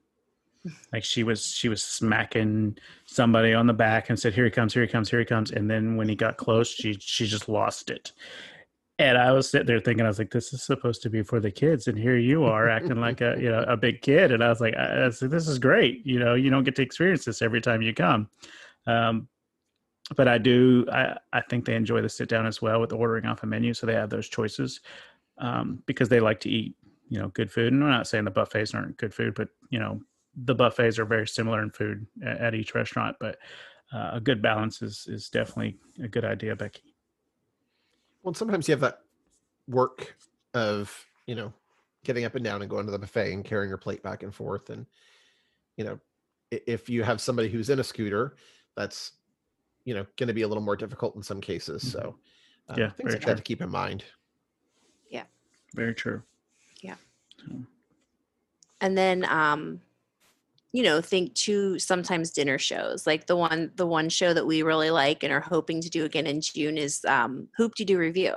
[0.92, 4.74] Like she was, she was smacking somebody on the back and said, "Here he comes!
[4.74, 5.10] Here he comes!
[5.10, 8.12] Here he comes!" And then when he got close, she she just lost it.
[8.98, 11.40] And I was sitting there thinking, I was like, "This is supposed to be for
[11.40, 14.44] the kids, and here you are acting like a you know a big kid." And
[14.44, 16.06] I was like, I, I was like, "This is great.
[16.06, 18.30] You know, you don't get to experience this every time you come."
[18.86, 19.30] Um,
[20.16, 20.86] but I do.
[20.92, 23.74] I, I think they enjoy the sit down as well with ordering off a menu,
[23.74, 24.82] so they have those choices
[25.38, 26.76] um, because they like to eat,
[27.08, 27.72] you know, good food.
[27.72, 30.02] And I'm not saying the buffets aren't good food, but you know,
[30.46, 33.16] the buffets are very similar in food at, at each restaurant.
[33.20, 33.38] But
[33.94, 36.96] uh, a good balance is is definitely a good idea, Becky.
[38.24, 39.02] Well, sometimes you have that
[39.68, 40.16] work
[40.54, 41.54] of you know
[42.04, 44.34] getting up and down and going to the buffet and carrying your plate back and
[44.34, 44.86] forth, and
[45.78, 46.00] you know,
[46.52, 48.36] if you have somebody who's in a scooter,
[48.76, 49.14] that's
[49.86, 51.82] you know going to be a little more difficult in some cases.
[51.90, 52.16] So
[52.70, 53.32] uh, Yeah, things like true.
[53.32, 54.04] that to keep in mind.
[55.10, 55.24] Yeah,
[55.76, 56.22] very true.
[56.82, 56.96] Yeah.
[57.38, 57.56] So,
[58.82, 59.82] and then um
[60.74, 64.62] you know think too sometimes dinner shows like the one the one show that we
[64.64, 68.36] really like and are hoping to do again in june is um Hoop-Dee-Doo Revue.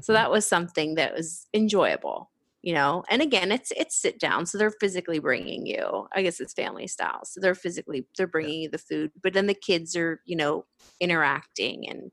[0.00, 0.14] So Mhm.
[0.14, 2.30] that was something that was enjoyable
[2.64, 3.02] you know?
[3.10, 6.86] And again it's it's sit down so they're physically bringing you i guess it's family
[6.86, 10.36] style so they're physically they're bringing you the food but then the kids are you
[10.36, 10.64] know
[11.00, 12.12] interacting and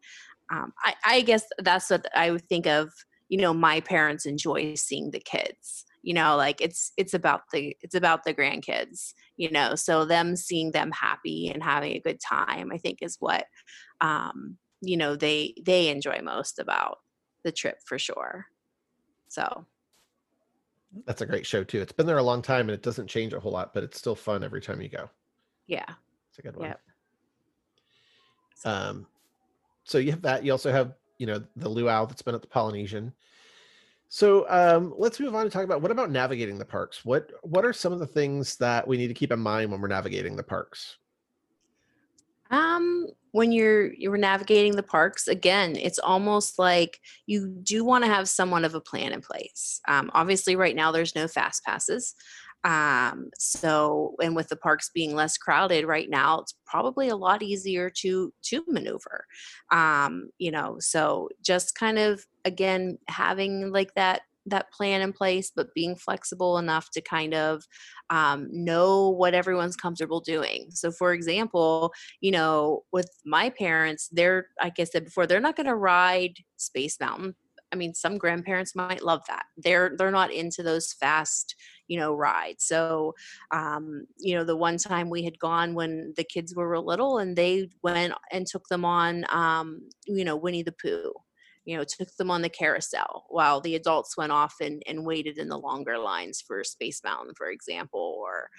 [0.51, 2.91] um, I, I guess that's what i would think of
[3.29, 7.77] you know my parents enjoy seeing the kids you know like it's it's about the
[7.81, 12.19] it's about the grandkids you know so them seeing them happy and having a good
[12.19, 13.45] time i think is what
[14.01, 16.97] um you know they they enjoy most about
[17.43, 18.47] the trip for sure
[19.27, 19.67] so
[21.05, 21.81] That's a great show too.
[21.81, 23.99] It's been there a long time and it doesn't change a whole lot, but it's
[23.99, 25.07] still fun every time you go.
[25.67, 25.93] yeah
[26.31, 26.69] It's a good one.
[26.69, 26.79] Yep.
[28.65, 29.07] Um,
[29.83, 30.43] so you have that.
[30.43, 33.13] You also have, you know, the luau that's been at the Polynesian.
[34.09, 37.05] So um, let's move on to talk about what about navigating the parks?
[37.05, 39.79] What what are some of the things that we need to keep in mind when
[39.79, 40.97] we're navigating the parks?
[42.49, 48.09] Um, when you're you're navigating the parks, again, it's almost like you do want to
[48.09, 49.79] have somewhat of a plan in place.
[49.87, 52.15] Um, obviously, right now there's no fast passes.
[52.63, 57.41] Um, so and with the parks being less crowded right now, it's probably a lot
[57.41, 59.25] easier to to maneuver.
[59.71, 65.51] Um, you know, so just kind of again having like that that plan in place,
[65.55, 67.63] but being flexible enough to kind of
[68.09, 70.67] um, know what everyone's comfortable doing.
[70.71, 75.55] So, for example, you know, with my parents, they're, like I said before, they're not
[75.55, 77.35] going to ride Space Mountain.
[77.71, 79.43] I mean, some grandparents might love that.
[79.55, 81.55] They're they're not into those fast,
[81.89, 83.13] you know, ride So,
[83.51, 87.35] um, you know, the one time we had gone when the kids were little, and
[87.35, 91.11] they went and took them on, um, you know, Winnie the Pooh.
[91.65, 95.37] You know, took them on the carousel while the adults went off and, and waited
[95.37, 98.49] in the longer lines for Space Mountain, for example, or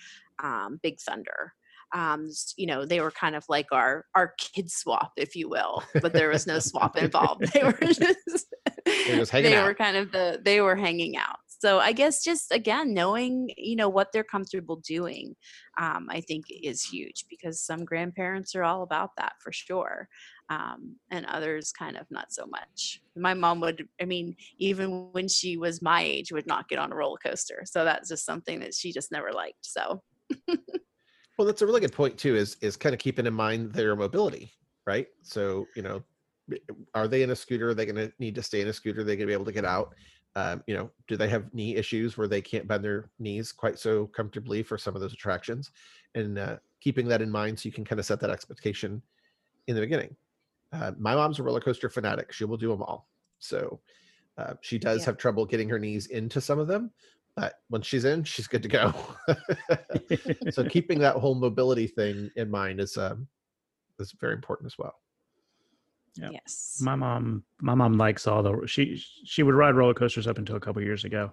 [0.45, 1.55] um, Big Thunder
[1.93, 5.83] um, you know, they were kind of like our our kid swap, if you will,
[6.01, 7.45] but there was no swap involved.
[7.53, 8.47] They were just
[8.85, 9.66] They're just hanging they out.
[9.66, 11.39] were kind of the they were hanging out.
[11.61, 15.37] So I guess just again knowing you know what they're comfortable doing,
[15.79, 20.09] um, I think is huge because some grandparents are all about that for sure,
[20.49, 23.01] um, and others kind of not so much.
[23.15, 26.93] My mom would, I mean, even when she was my age, would not get on
[26.93, 27.63] a roller coaster.
[27.67, 29.67] So that's just something that she just never liked.
[29.67, 30.03] So
[31.41, 32.37] Well, that's a really good point too.
[32.37, 34.53] Is is kind of keeping in mind their mobility,
[34.87, 35.07] right?
[35.23, 36.03] So you know,
[36.95, 37.71] are they in a scooter?
[37.71, 39.01] Are they going to need to stay in a scooter?
[39.01, 39.95] Are they going to be able to get out?
[40.37, 43.78] Um, you know, do they have knee issues where they can't bend their knees quite
[43.78, 45.72] so comfortably for some of those attractions?
[46.14, 49.03] And uh, keeping that in mind, so you can kind of set that expectation
[49.66, 50.16] in the beginning.
[50.72, 53.09] Uh, my mom's a roller coaster fanatic; she will do them all.
[53.41, 53.81] So
[54.39, 55.07] uh, she does Yeah.
[55.07, 56.93] have trouble getting her knees into some of them,
[57.35, 58.95] but when she's in, she's good to go.
[60.51, 63.28] so keeping that whole mobility thing in mind is um
[63.99, 65.00] is very important as well.
[66.17, 66.33] Yep.
[66.33, 70.39] yes, my mom my mom likes all the she she would ride roller coasters up
[70.39, 71.33] until a couple years ago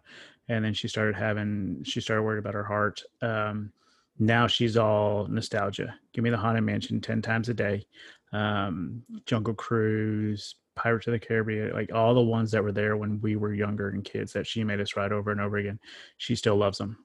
[0.49, 3.01] and then she started having she started worried about her heart.
[3.21, 3.71] Um
[4.19, 5.95] now she's all nostalgia.
[6.13, 7.86] Give me the haunted mansion 10 times a day.
[8.34, 13.19] Um jungle cruise pirates of the caribbean like all the ones that were there when
[13.21, 15.80] we were younger and kids that she made us ride over and over again
[16.17, 17.03] she still loves them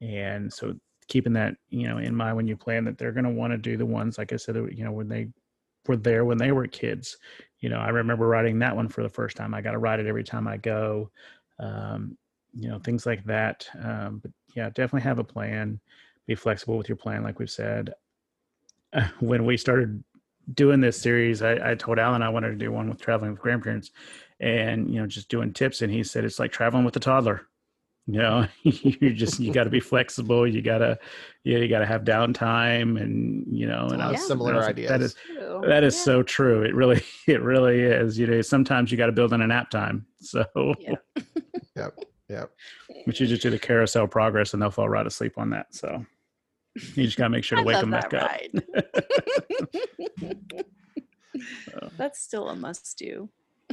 [0.00, 0.74] and so
[1.06, 3.56] keeping that you know in mind when you plan that they're going to want to
[3.56, 5.28] do the ones like i said you know when they
[5.88, 7.16] were there when they were kids.
[7.60, 9.54] You know, I remember riding that one for the first time.
[9.54, 11.10] I got to ride it every time I go.
[11.58, 12.16] Um,
[12.56, 13.68] you know things like that.
[13.82, 15.78] Um, but yeah, definitely have a plan.
[16.26, 17.94] Be flexible with your plan, like we've said.
[19.20, 20.02] when we started
[20.54, 23.40] doing this series, I, I told Allen I wanted to do one with traveling with
[23.40, 23.90] grandparents,
[24.40, 27.46] and you know just doing tips, and he said it's like traveling with a toddler
[28.12, 30.96] you know you just you got to be flexible you got to
[31.42, 34.26] yeah you got to have downtime and you know and oh, I was, Yeah.
[34.28, 34.88] similar I was ideas.
[34.90, 35.62] that is True.
[35.66, 36.02] that is Yeah.
[36.04, 39.40] so true it really it really is you know sometimes you got to build in
[39.42, 40.44] a nap time so
[40.78, 40.94] Yeah.
[41.74, 41.98] Yep.
[42.28, 42.50] Yep.
[43.06, 46.04] but you just do the carousel progress and they'll fall right asleep on that so
[46.94, 48.40] you just got to make sure to I wake them back that up.
[51.70, 53.28] So, That's still a must do.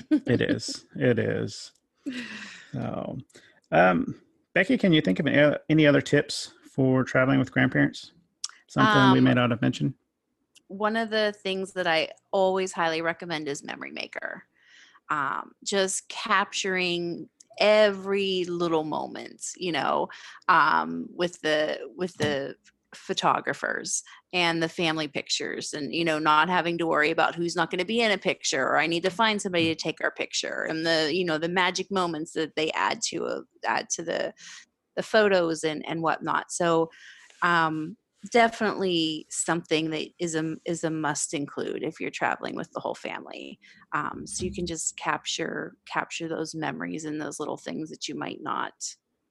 [0.09, 1.71] it is it is
[2.73, 3.17] so
[3.73, 4.15] um
[4.53, 8.13] becky can you think of any, other tips for traveling with grandparents
[8.67, 9.93] something we may Um, not have mentioned
[10.67, 14.43] one of the things that I always highly recommend is Memory Maker.
[15.09, 20.09] Um, just capturing every little moment, you know,
[20.47, 22.55] um, with the with the
[22.95, 27.69] photographers and the family pictures and you know not having to worry about who's not
[27.69, 30.11] going to be in a picture or i need to find somebody to take our
[30.11, 34.03] picture and the you know the magic moments that they add to a, add to
[34.03, 34.33] the
[34.95, 36.51] the photos and and whatnot.
[36.51, 36.89] So
[37.41, 37.97] um
[38.31, 42.95] definitely something that is a is a must include if you're traveling with the whole
[42.95, 43.59] family.
[43.93, 48.15] Um, so you can just capture capture those memories and those little things that you
[48.15, 48.73] might not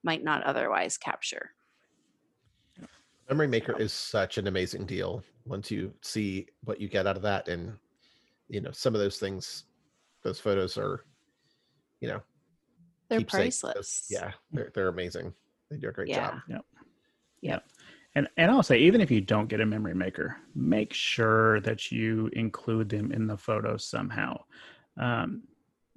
[0.03, 1.51] might not otherwise capture
[3.29, 7.21] Memory Maker is such an amazing deal once you see what you get out of
[7.23, 7.47] that.
[7.47, 7.73] And,
[8.49, 9.63] you know, some of those things,
[10.23, 11.05] those photos are,
[12.01, 12.21] you know,
[13.09, 13.61] they're keepsakes.
[13.61, 14.31] Those- priceless Yeah.
[14.51, 15.33] They're, they're amazing.
[15.69, 16.59] They do a great job Yeah.
[17.43, 17.61] job.
[18.15, 21.91] And and I'll say, even if you don't get a memory maker, make sure that
[21.91, 24.43] you include them in the photos somehow.
[24.97, 25.41] Um,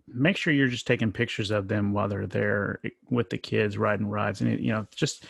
[0.09, 3.77] make sure you're just taking pictures of them while they're there eh, with the kids
[3.77, 5.27] riding rides, and you know, just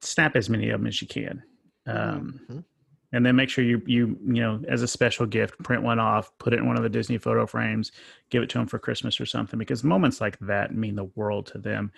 [0.00, 1.42] snap as many of them as you can.
[1.86, 2.64] Um, Mhm.
[3.12, 6.36] and then make sure you you you know as a special gift print one off
[6.38, 7.92] put it in one of the disney photo frames
[8.30, 11.46] give it to them for christmas or something because moments like that mean the world
[11.46, 11.92] to them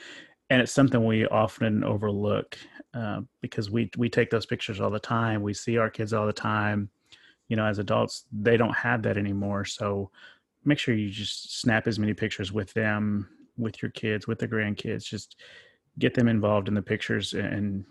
[0.50, 2.58] and it's something we often overlook
[2.94, 6.26] uh, because we we take those pictures all the time we see our kids all
[6.26, 6.90] the time
[7.48, 10.10] you know as adults they don't have that anymore so
[10.64, 14.48] make sure you just snap as many pictures with them with your kids with the
[14.48, 15.40] grandkids just
[15.98, 17.84] get them involved in the pictures and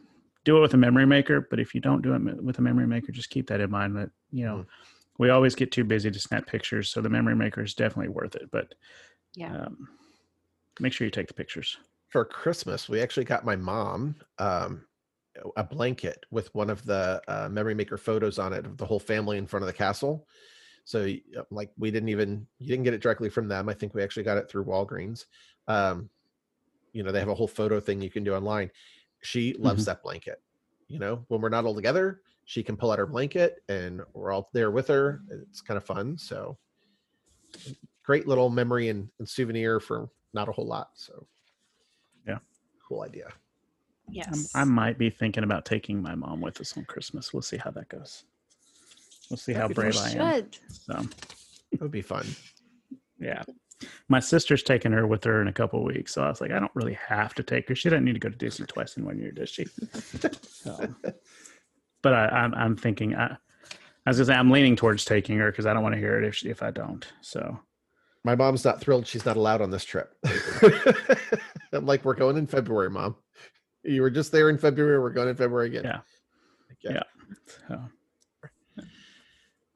[0.43, 2.87] do it with a memory maker but if you don't do it with a memory
[2.87, 4.65] maker just keep that in mind that you know Mm.
[5.19, 8.35] we always get too busy to snap pictures so the memory maker is definitely worth
[8.35, 8.73] it but
[9.35, 9.89] yeah um,
[10.79, 11.77] make sure you take the pictures
[12.09, 14.85] For Christmas, we actually got my mom um,
[15.55, 18.99] a blanket with one of the uh, Memory Maker photos on it of the whole
[18.99, 20.27] family in front of the castle.
[20.85, 21.13] So,
[21.51, 23.67] like, we didn't even, you didn't get it directly from them.
[23.67, 25.25] I think we actually got it through Walgreens.
[25.67, 26.09] Um,
[26.93, 28.71] you know, they have a whole photo thing you can do online.
[29.21, 29.91] She loves mm-hmm.
[29.91, 30.41] that blanket.
[30.87, 34.31] You know, when we're not all together, she can pull out her blanket and we're
[34.31, 35.21] all there with her.
[35.29, 36.17] It's kind of fun.
[36.17, 36.57] So,
[37.67, 40.91] mm, great little memory and, and souvenir for not a whole lot.
[40.95, 41.27] So,
[42.25, 42.39] Yeah.
[42.87, 43.25] cool idea.
[43.25, 43.35] I'm-
[44.09, 47.33] yes I might be thinking about taking my mom with us on Christmas.
[47.33, 48.23] We'll see how that goes.
[49.29, 50.35] We'll see how That'd be brave I am.
[50.35, 50.93] should So,
[51.73, 52.25] That would be fun.
[53.19, 53.43] yeah.
[54.09, 56.13] My sister's taking her with her in a couple weeks.
[56.13, 57.75] So I was like, I don't really have to take her.
[57.75, 59.65] She doesn't need to go to Disney twice in one year, does she?
[60.49, 60.95] So,
[62.01, 63.37] but I, I'm, I'm thinking, I,
[64.05, 66.17] I was gonna say, I'm leaning towards taking her because I don't want to hear
[66.17, 67.05] it if, she, if I don't.
[67.21, 67.59] So,
[68.23, 70.15] My mom's not thrilled she's not allowed on this trip.
[71.73, 73.15] I'm like, we're going in February, mom.
[73.83, 74.99] You were just there in February.
[74.99, 75.83] We're going in February again.
[75.83, 75.99] Yeah.
[76.89, 76.95] Okay.
[76.95, 77.03] Yeah.
[77.67, 77.81] so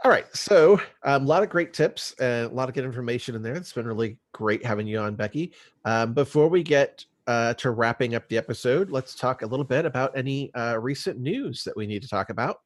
[0.03, 0.25] All right.
[0.35, 3.53] So um, a lot of great tips and a lot of good information in there.
[3.53, 5.53] It's been really great having you on, Becky.
[5.85, 9.85] Um, before we get uh, to wrapping up the episode, let's talk a little bit
[9.85, 12.61] about any uh, recent news that we need to talk about.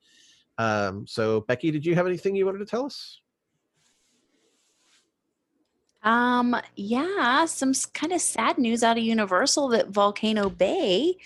[0.57, 3.19] Um, so, Becky, did you have anything you wanted to tell us?
[6.03, 11.17] Um, yeah, some kind of sad news out of Universal that Volcano Bay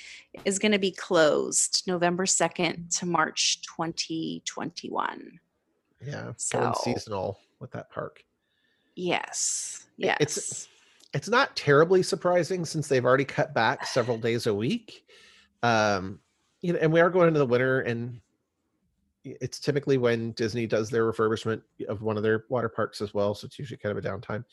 [0.44, 5.40] is going to be closed November 2nd to March 2021.
[6.02, 8.24] Yeah, So- seasonal with that park.
[8.96, 9.88] Yes.
[9.98, 10.18] Yes.
[10.20, 10.68] it's-
[11.14, 15.06] it's not terribly surprising since they've already cut back several days a week.
[15.64, 16.22] Um,
[16.62, 18.22] you know, and we are going into the winter, and
[19.24, 23.34] it's typically when Disney does their refurbishment of one of their water parks as well.
[23.34, 24.46] So it's usually kind of a downtime.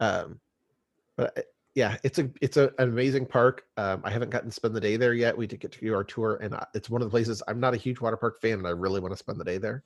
[0.00, 0.40] Um,
[1.16, 1.42] but uh,
[1.74, 3.64] yeah, it's a it's a, an amazing park.
[3.76, 5.36] Um, I haven't gotten to spend the day there yet.
[5.36, 7.74] We did get to do our tour, and it's one of the places I'm not
[7.74, 9.82] a huge water park fan, and I really want to spend the day there.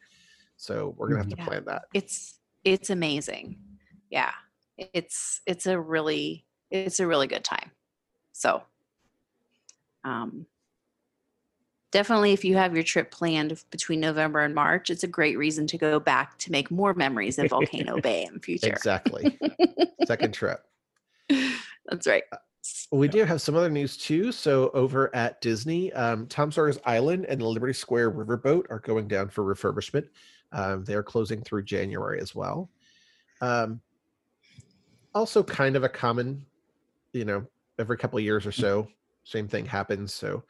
[0.59, 1.47] So we're gonna have to Yeah.
[1.47, 1.85] plan that.
[1.95, 3.59] it's it's amazing.
[4.11, 4.33] Yeah.
[4.77, 7.71] It's it's a really it's a really good time.
[8.33, 8.63] So,
[10.05, 10.47] um,
[11.91, 15.67] definitely, if you have your trip planned between November and March, it's a great reason
[15.69, 18.69] to go back to make more memories in Volcano Bay in future.
[18.69, 19.39] Exactly.
[20.07, 20.65] Second trip.
[21.87, 22.25] That's right.
[22.93, 24.31] We do have some other news too.
[24.31, 29.09] So over at Disney, um, Tom Sawyer's Island and the Liberty Square Riverboat are going
[29.09, 30.09] down for refurbishment.
[30.53, 32.71] Um, they are closing through January as well.
[33.41, 33.81] Um,
[35.15, 36.45] also, kind of a common,
[37.13, 37.47] you know,
[37.79, 38.89] every couple of years or so,
[39.25, 40.13] same thing happens.
[40.15, 40.43] So,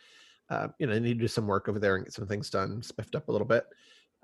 [0.51, 2.51] uh, you know, they need to do some work over there and get some things
[2.51, 3.65] done, spiffed up a little bit.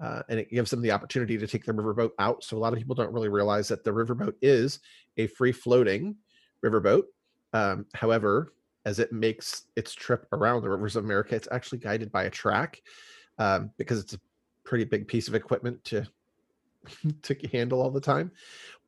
[0.01, 2.43] Uh, and it gives them the opportunity to take the riverboat out.
[2.43, 4.81] So a lot of people don't really realize that the riverboat is
[5.17, 6.17] a free floating
[6.65, 7.05] riverboat.
[7.53, 8.53] Um, however,
[8.85, 12.31] as it makes its trip around the rivers of America, it's actually guided by a
[12.31, 12.83] track
[13.39, 14.21] um, because it's a
[14.65, 16.07] pretty big piece of equipment to
[17.23, 18.31] to handle all the time.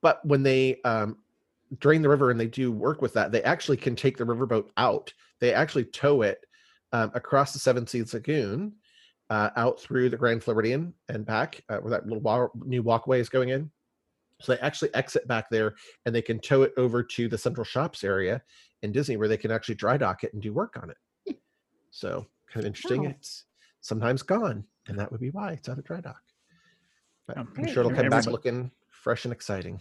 [0.02, 1.18] But when they um,
[1.78, 4.68] drain the river and they do work with that, they actually can take the riverboat
[4.76, 5.12] out.
[5.40, 6.44] They actually tow it
[6.92, 8.72] um, across the Seven Seas Lagoon,
[9.30, 13.20] uh, out through the Grand Floridian and back, uh, where that little wa- new walkway
[13.20, 13.70] is going in.
[14.40, 15.74] So they actually exit back there
[16.04, 18.42] and they can tow it over to the central shops area
[18.82, 21.38] in Disney where they can actually dry dock it and do work on it.
[21.90, 23.06] So kind of interesting.
[23.06, 23.10] Oh.
[23.10, 23.44] It's
[23.80, 26.22] sometimes gone, and that would be why it's out of dry dock.
[27.26, 29.80] But I'm sure it'll come back looking fresh and exciting.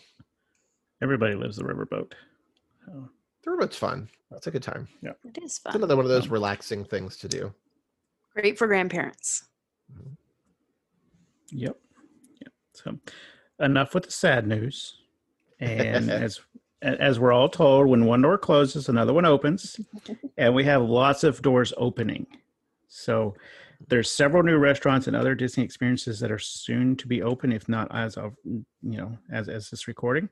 [1.01, 2.13] Everybody lives the riverboat.
[2.89, 3.09] Oh,
[3.43, 4.09] The riverboat's fun.
[4.31, 4.87] It's a good time.
[5.03, 5.75] It is It's fun.
[5.75, 7.53] another one of those relaxing things to do.
[8.33, 9.43] Great for grandparents.
[9.93, 10.13] Mm-hmm.
[11.51, 11.77] Yep.
[12.41, 12.53] Yep.
[12.73, 12.97] So
[13.59, 14.97] enough with the sad news.
[15.59, 16.41] And as
[16.81, 19.79] as we're all told, when one door closes, another one opens,
[20.37, 22.27] and we have lots of doors opening.
[22.87, 23.35] So
[23.87, 27.69] there's several new restaurants and other Disney experiences that are soon to be open, if
[27.69, 30.29] not as of you know as as this recording.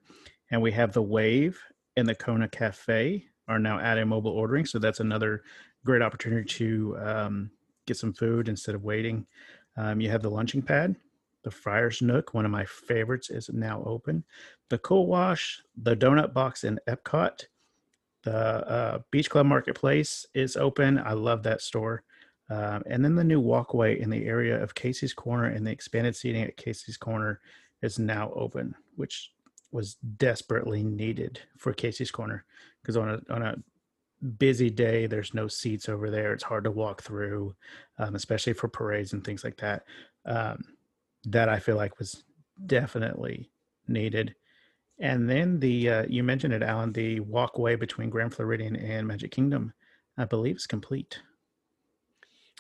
[0.52, 1.60] And we have the Wave
[1.96, 5.44] and the Kona Cafe are now adding mobile ordering, so that's another
[5.86, 7.52] great opportunity to um,
[7.86, 9.26] get some food instead of waiting.
[9.78, 10.96] Um, you have the lunching pad,
[11.44, 14.24] the Friar's Nook, one of my favorites, is now open.
[14.70, 17.46] The Cool Wash, the Donut Box in Epcot,
[18.24, 20.98] the uh, Beach Club Marketplace is open.
[20.98, 22.04] I love that store.
[22.50, 26.16] Um, and then the new walkway in the area of Casey's Corner and the expanded
[26.16, 27.40] seating at Casey's Corner
[27.82, 29.32] is now open, which
[29.72, 32.46] was desperately needed for Casey's Corner
[32.82, 33.56] because on a on a
[34.38, 36.34] busy day, there's no seats over there.
[36.34, 37.56] It's hard to walk through,
[38.00, 39.84] um, especially for parades and things like that.
[40.26, 40.64] Um,
[41.26, 42.24] that I feel like was
[42.66, 43.50] definitely
[43.88, 44.36] needed.
[45.00, 49.32] And then the uh, you mentioned it, Allen, the walkway between Grand Floridian and Magic
[49.32, 49.74] Kingdom,
[50.18, 51.20] I believe is complete.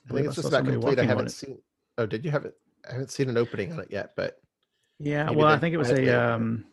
[0.06, 1.00] I believe think it's just about complete.
[1.00, 1.60] I haven't seen.
[1.98, 2.56] Oh, did you have it?
[2.88, 4.40] I haven't seen an opening on it yet, but
[5.00, 6.10] Yeah, well, I think it was a it.
[6.16, 6.66] um,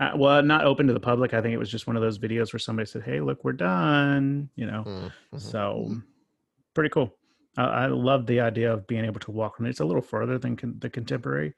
[0.00, 1.34] uh, well, not open to the public.
[1.34, 3.52] I think it was just one of those videos where somebody said, "Hey, look, we're
[3.52, 4.84] done," you know.
[4.86, 5.40] mm, mhm.
[5.40, 5.94] So
[6.74, 7.14] pretty cool.
[7.56, 9.70] I, I love the idea of being able to walk on it.
[9.70, 11.54] It's a little further than con- the contemporary,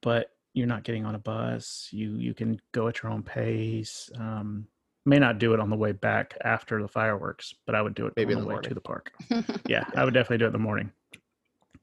[0.00, 1.88] but you're not getting on a bus.
[1.92, 4.10] You you can go at your own pace.
[4.18, 4.66] Um,
[5.04, 8.06] may not do it on the way back after the fireworks, but I would do
[8.06, 9.12] it Maybe on the the way to the park.
[9.68, 10.92] Yeah, I would definitely do it in the morning.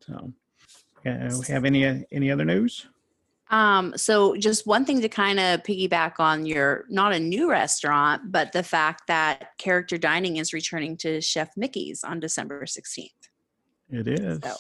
[0.02, 0.34] So,
[1.06, 2.88] uh, we have any uh, any other news?
[3.50, 8.32] Um, so just one thing to kind of piggyback on your not a new restaurant,
[8.32, 13.10] but the fact that character dining is returning to Chef Mickey's on December 16th.
[13.90, 14.40] It is.
[14.44, 14.58] Yep.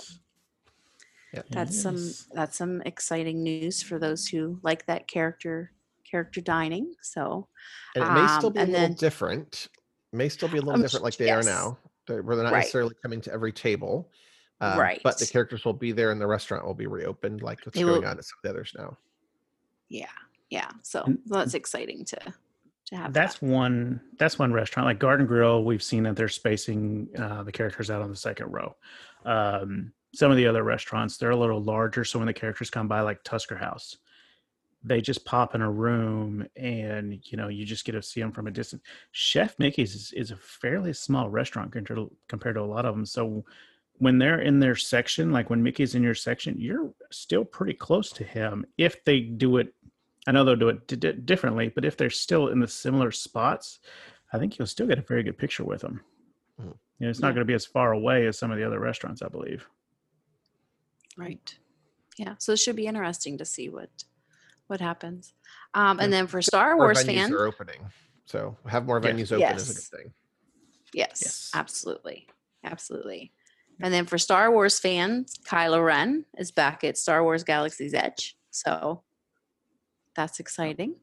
[1.31, 2.27] It That's some is.
[2.33, 5.71] that's some exciting news for those who like that character
[6.09, 6.93] character dining.
[7.01, 7.47] So
[7.95, 9.67] and it may still Um, be a little then- different.
[10.11, 11.77] May still be a little Um, different, like they are now,
[12.07, 12.59] They're- where they're not Right.
[12.59, 14.09] necessarily coming to every table.
[14.61, 17.77] um, But the characters will be there, and the restaurant will be reopened, like what's
[17.77, 18.97] They going will- on at some of the others now.
[19.87, 20.09] yeah,
[20.49, 20.69] yeah.
[20.83, 22.19] So And- that's exciting to
[22.87, 23.13] to have.
[23.13, 23.45] That's that.
[23.45, 24.01] one.
[24.17, 25.63] That's one restaurant like Garden Grill.
[25.63, 28.75] We've seen that they're spacing uh, the characters out on the second row.
[29.25, 32.87] Um, some of the other restaurants they're a little larger, so when the characters come
[32.87, 33.97] by, like Tusker House,
[34.83, 38.31] they just pop in a room, and you know you just get to see them
[38.31, 38.81] from a distance.
[39.11, 42.95] Chef Mickey's is, is a fairly small restaurant compared to, compared to a lot of
[42.95, 43.05] them.
[43.05, 43.43] So
[43.97, 48.11] when they're in their section, like when Mickey's in your section, you're still pretty close
[48.13, 49.73] to him if they do it
[50.27, 53.09] I know they'll do it d- d- differently, but if they're still in the similar
[53.09, 53.79] spots,
[54.31, 56.01] I think you'll still get a very good picture with them.
[56.61, 56.65] Mhm.
[56.99, 57.33] You know, it's not Yeah.
[57.35, 59.67] going to be as far away as some of the other restaurants, I believe.
[61.17, 61.57] Right.
[62.17, 62.35] Yeah.
[62.37, 63.89] So it should be interesting to see what
[64.69, 65.33] what happens.
[65.73, 66.19] Um, and Yeah.
[66.19, 67.91] then for Star Wars fans, are opening,
[68.25, 69.11] so have more Yeah.
[69.11, 70.13] venues open is a good thing.
[70.93, 71.51] yes, Yes.
[71.53, 72.27] absolutely,
[72.63, 73.33] absolutely.
[73.81, 78.37] And then for Star Wars fans, Kylo Ren is back at Star Wars Galaxy's Edge.
[78.51, 79.03] So
[80.15, 80.99] that's exciting.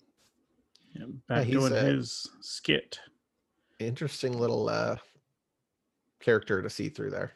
[0.93, 3.01] Yeah, back he's, doing his skit.
[3.79, 4.97] interesting little uh,
[6.21, 7.33] character to see through there.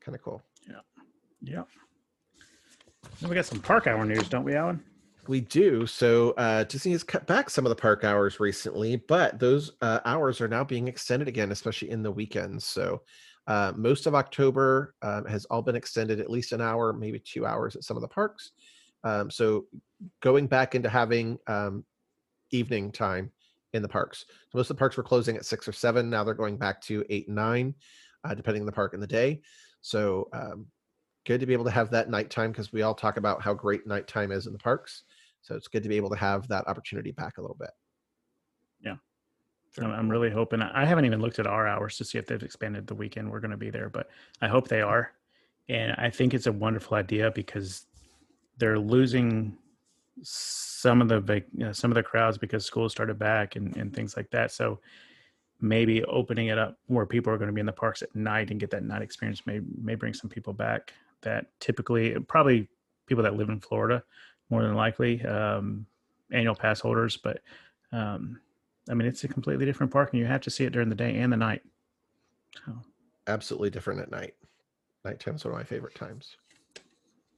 [0.00, 0.42] Kind of cool.
[0.68, 0.80] Yeah.
[1.40, 1.64] Then
[3.28, 4.82] we got some park hour news, don't we, Allen?
[5.28, 5.86] We do.
[5.86, 10.00] So uh, Disney has cut back some of the park hours recently, but those uh,
[10.04, 12.66] hours are now being extended again, especially in the weekends.
[12.66, 13.02] So
[13.46, 17.46] uh, most of October um, has all been extended at least an hour, maybe two
[17.46, 18.50] hours at some of the parks.
[19.04, 19.66] Um, so
[20.20, 21.84] going back into having um,
[22.50, 23.30] evening time
[23.72, 24.26] in the parks.
[24.50, 26.10] So most of the parks were closing at six or seven.
[26.10, 27.74] Now they're going back to eight and nine,
[28.24, 29.40] uh, depending on the park in the day.
[29.80, 30.66] So um,
[31.24, 33.86] good to be able to have that nighttime because we all talk about how great
[33.86, 35.04] nighttime is in the parks.
[35.42, 37.70] So it's good to be able to have that opportunity back a little bit.
[39.78, 40.62] I'm, I'm really hoping.
[40.62, 43.40] I haven't even looked at our hours to see if they've expanded the weekend we're
[43.40, 44.08] going to be there, but
[44.40, 45.12] I hope they are.
[45.68, 47.86] And I think it's a wonderful idea because
[48.58, 49.56] they're losing
[50.22, 53.76] some of the vac- you know, some of the crowds because school started back and,
[53.76, 54.50] and things like that.
[54.52, 54.80] So
[55.60, 58.50] maybe opening it up where people are going to be in the parks at night
[58.50, 60.92] and get that night experience may may bring some people back
[61.22, 62.68] that typically probably
[63.06, 64.02] people that live in Florida
[64.50, 65.86] more than likely um,
[66.30, 67.40] annual pass holders, but
[67.92, 68.40] um,
[68.90, 70.94] I mean it's a completely different park and you have to see it during the
[70.94, 71.62] day and the night.
[72.66, 72.72] So
[73.26, 74.34] Absolutely different at night.
[75.04, 76.36] Nighttime is one of my favorite times.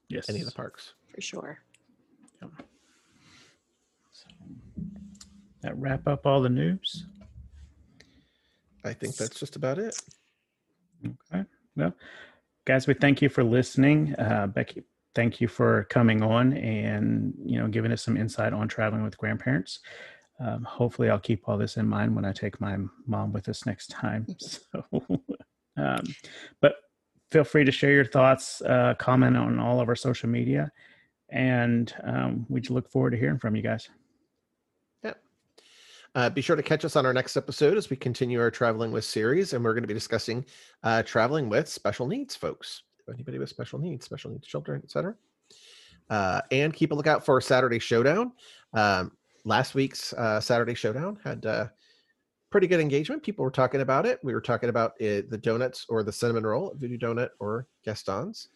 [0.08, 0.94] yes, Any of the parks.
[1.14, 1.58] For sure.
[2.40, 2.48] So,
[5.62, 7.06] that wrap up all the news.
[8.84, 9.96] I think that's just about it.
[11.04, 11.44] Okay.
[11.76, 11.94] Well,
[12.64, 14.14] guys, we thank you for listening.
[14.18, 14.84] Uh, Becky,
[15.14, 19.18] thank you for coming on and you know giving us some insight on traveling with
[19.18, 19.80] grandparents.
[20.40, 22.76] Um, hopefully, I'll keep all this in mind when I take my
[23.06, 24.26] mom with us next time.
[24.40, 24.84] So,
[25.76, 26.04] um,
[26.60, 26.76] but
[27.30, 30.70] feel free to share your thoughts, uh, comment on all of our social media,
[31.30, 33.88] and um, we look forward to hearing from you guys.
[36.14, 38.92] Uh, be sure to catch us on our next episode as we continue our traveling
[38.92, 40.44] with series, and we're going to be discussing
[40.84, 42.82] uh, traveling with special needs folks.
[43.12, 45.16] Anybody with special needs, special needs children, etc.
[46.08, 48.32] Uh, and keep a lookout for Saturday Showdown.
[48.72, 49.12] Um,
[49.44, 51.66] last week's uh, Saturday Showdown had uh,
[52.48, 53.24] pretty good engagement.
[53.24, 54.20] People were talking about it.
[54.22, 58.48] We were talking about it, the donuts or the cinnamon roll, Voodoo Doughnut or Gaston's.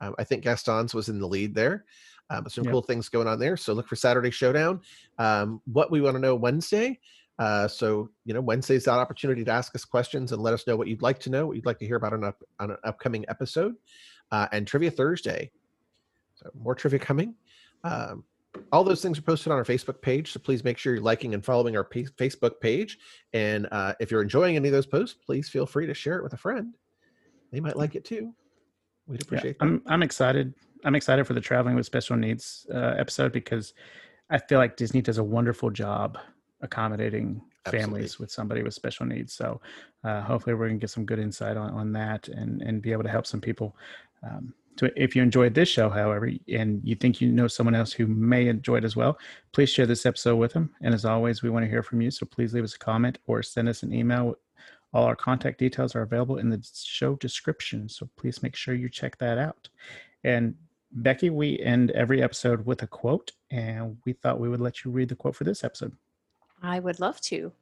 [0.00, 1.84] Um, I think Gaston's was in the lead there.
[2.30, 2.72] Um, some Yep.
[2.72, 3.56] cool things going on there.
[3.56, 4.80] So look for Saturday Showdown.
[5.18, 6.98] Um, what we want to know Wednesday.
[7.38, 10.76] Uh, so you know Wednesday's that opportunity to ask us questions and let us know
[10.76, 12.76] what you'd like to know, what you'd like to hear about on, up, on an
[12.84, 13.74] upcoming episode,
[14.30, 15.50] uh, and Trivia Thursday.
[16.34, 17.34] So more trivia coming.
[17.84, 18.24] Um,
[18.70, 21.32] all those things are posted on our Facebook page, so please make sure you're liking
[21.34, 22.98] and following our pa- Facebook page.
[23.32, 26.22] And uh, if you're enjoying any of those posts, please feel free to share it
[26.22, 26.74] with a friend.
[27.50, 28.34] They might like it too.
[29.06, 29.64] We'd Yeah, appreciate that.
[29.64, 30.54] I'm I'm excited.
[30.84, 33.74] I'm excited for the traveling with special needs uh, episode because
[34.30, 36.18] I feel like Disney does a wonderful job
[36.60, 39.32] accommodating families with somebody with special needs.
[39.32, 39.60] So
[40.04, 43.04] uh, hopefully we're gonna get some good insight on, on that and and be able
[43.04, 43.76] to help some people.
[44.22, 47.92] Um, to, if you enjoyed this show, however, and you think you know someone else
[47.92, 49.18] who may enjoy it as well,
[49.52, 50.70] please share this episode with them.
[50.80, 52.10] And as always, we want to hear from you.
[52.10, 54.34] So please leave us a comment or send us an email
[54.94, 57.88] all our contact details are available in the show description.
[57.88, 59.68] So please make sure you check that out.
[60.24, 60.54] And
[60.92, 64.90] Becky, we end every episode with a quote, and we thought we would let you
[64.90, 65.96] read the quote for this episode.
[66.62, 67.52] I would love to.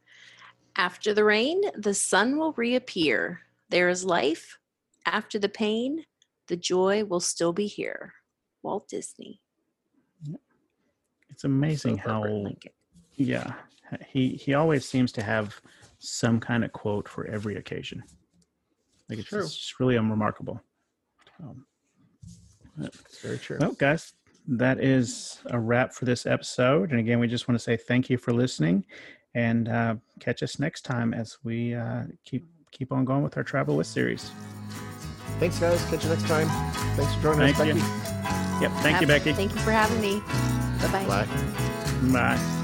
[0.77, 3.41] After the rain, the sun will reappear.
[3.69, 4.59] There is life.
[5.07, 6.05] After the pain,
[6.49, 8.15] the joy will still be here.
[8.63, 9.41] Walt Disney.
[11.31, 12.73] It's amazing how, Lincoln.
[13.17, 13.55] yeah,
[14.07, 15.59] he he always seems to have
[15.99, 18.03] some kind of quote for every occasion.
[19.09, 19.41] Like it's, True.
[19.41, 20.61] it's just really unremarkable.
[21.43, 21.65] Um,
[22.79, 23.59] It's very true.
[23.61, 24.13] Well, guys,
[24.49, 26.91] that is a wrap for this episode.
[26.91, 28.85] And again, we just want to say thank you for listening,
[29.35, 33.45] and uh, catch us next time as we uh, keep keep on going with our
[33.45, 34.31] travel with series.
[35.39, 35.83] Thanks, guys.
[35.87, 36.49] Catch you next time.
[36.97, 37.75] Thanks for joining us, you.
[37.75, 37.87] Becky.
[38.61, 38.73] Yep.
[38.83, 39.33] Thank you, Becky.
[39.33, 40.21] Thank you for having me.
[40.81, 41.27] Bye bye.
[42.13, 42.37] Bye.
[42.37, 42.57] Bye.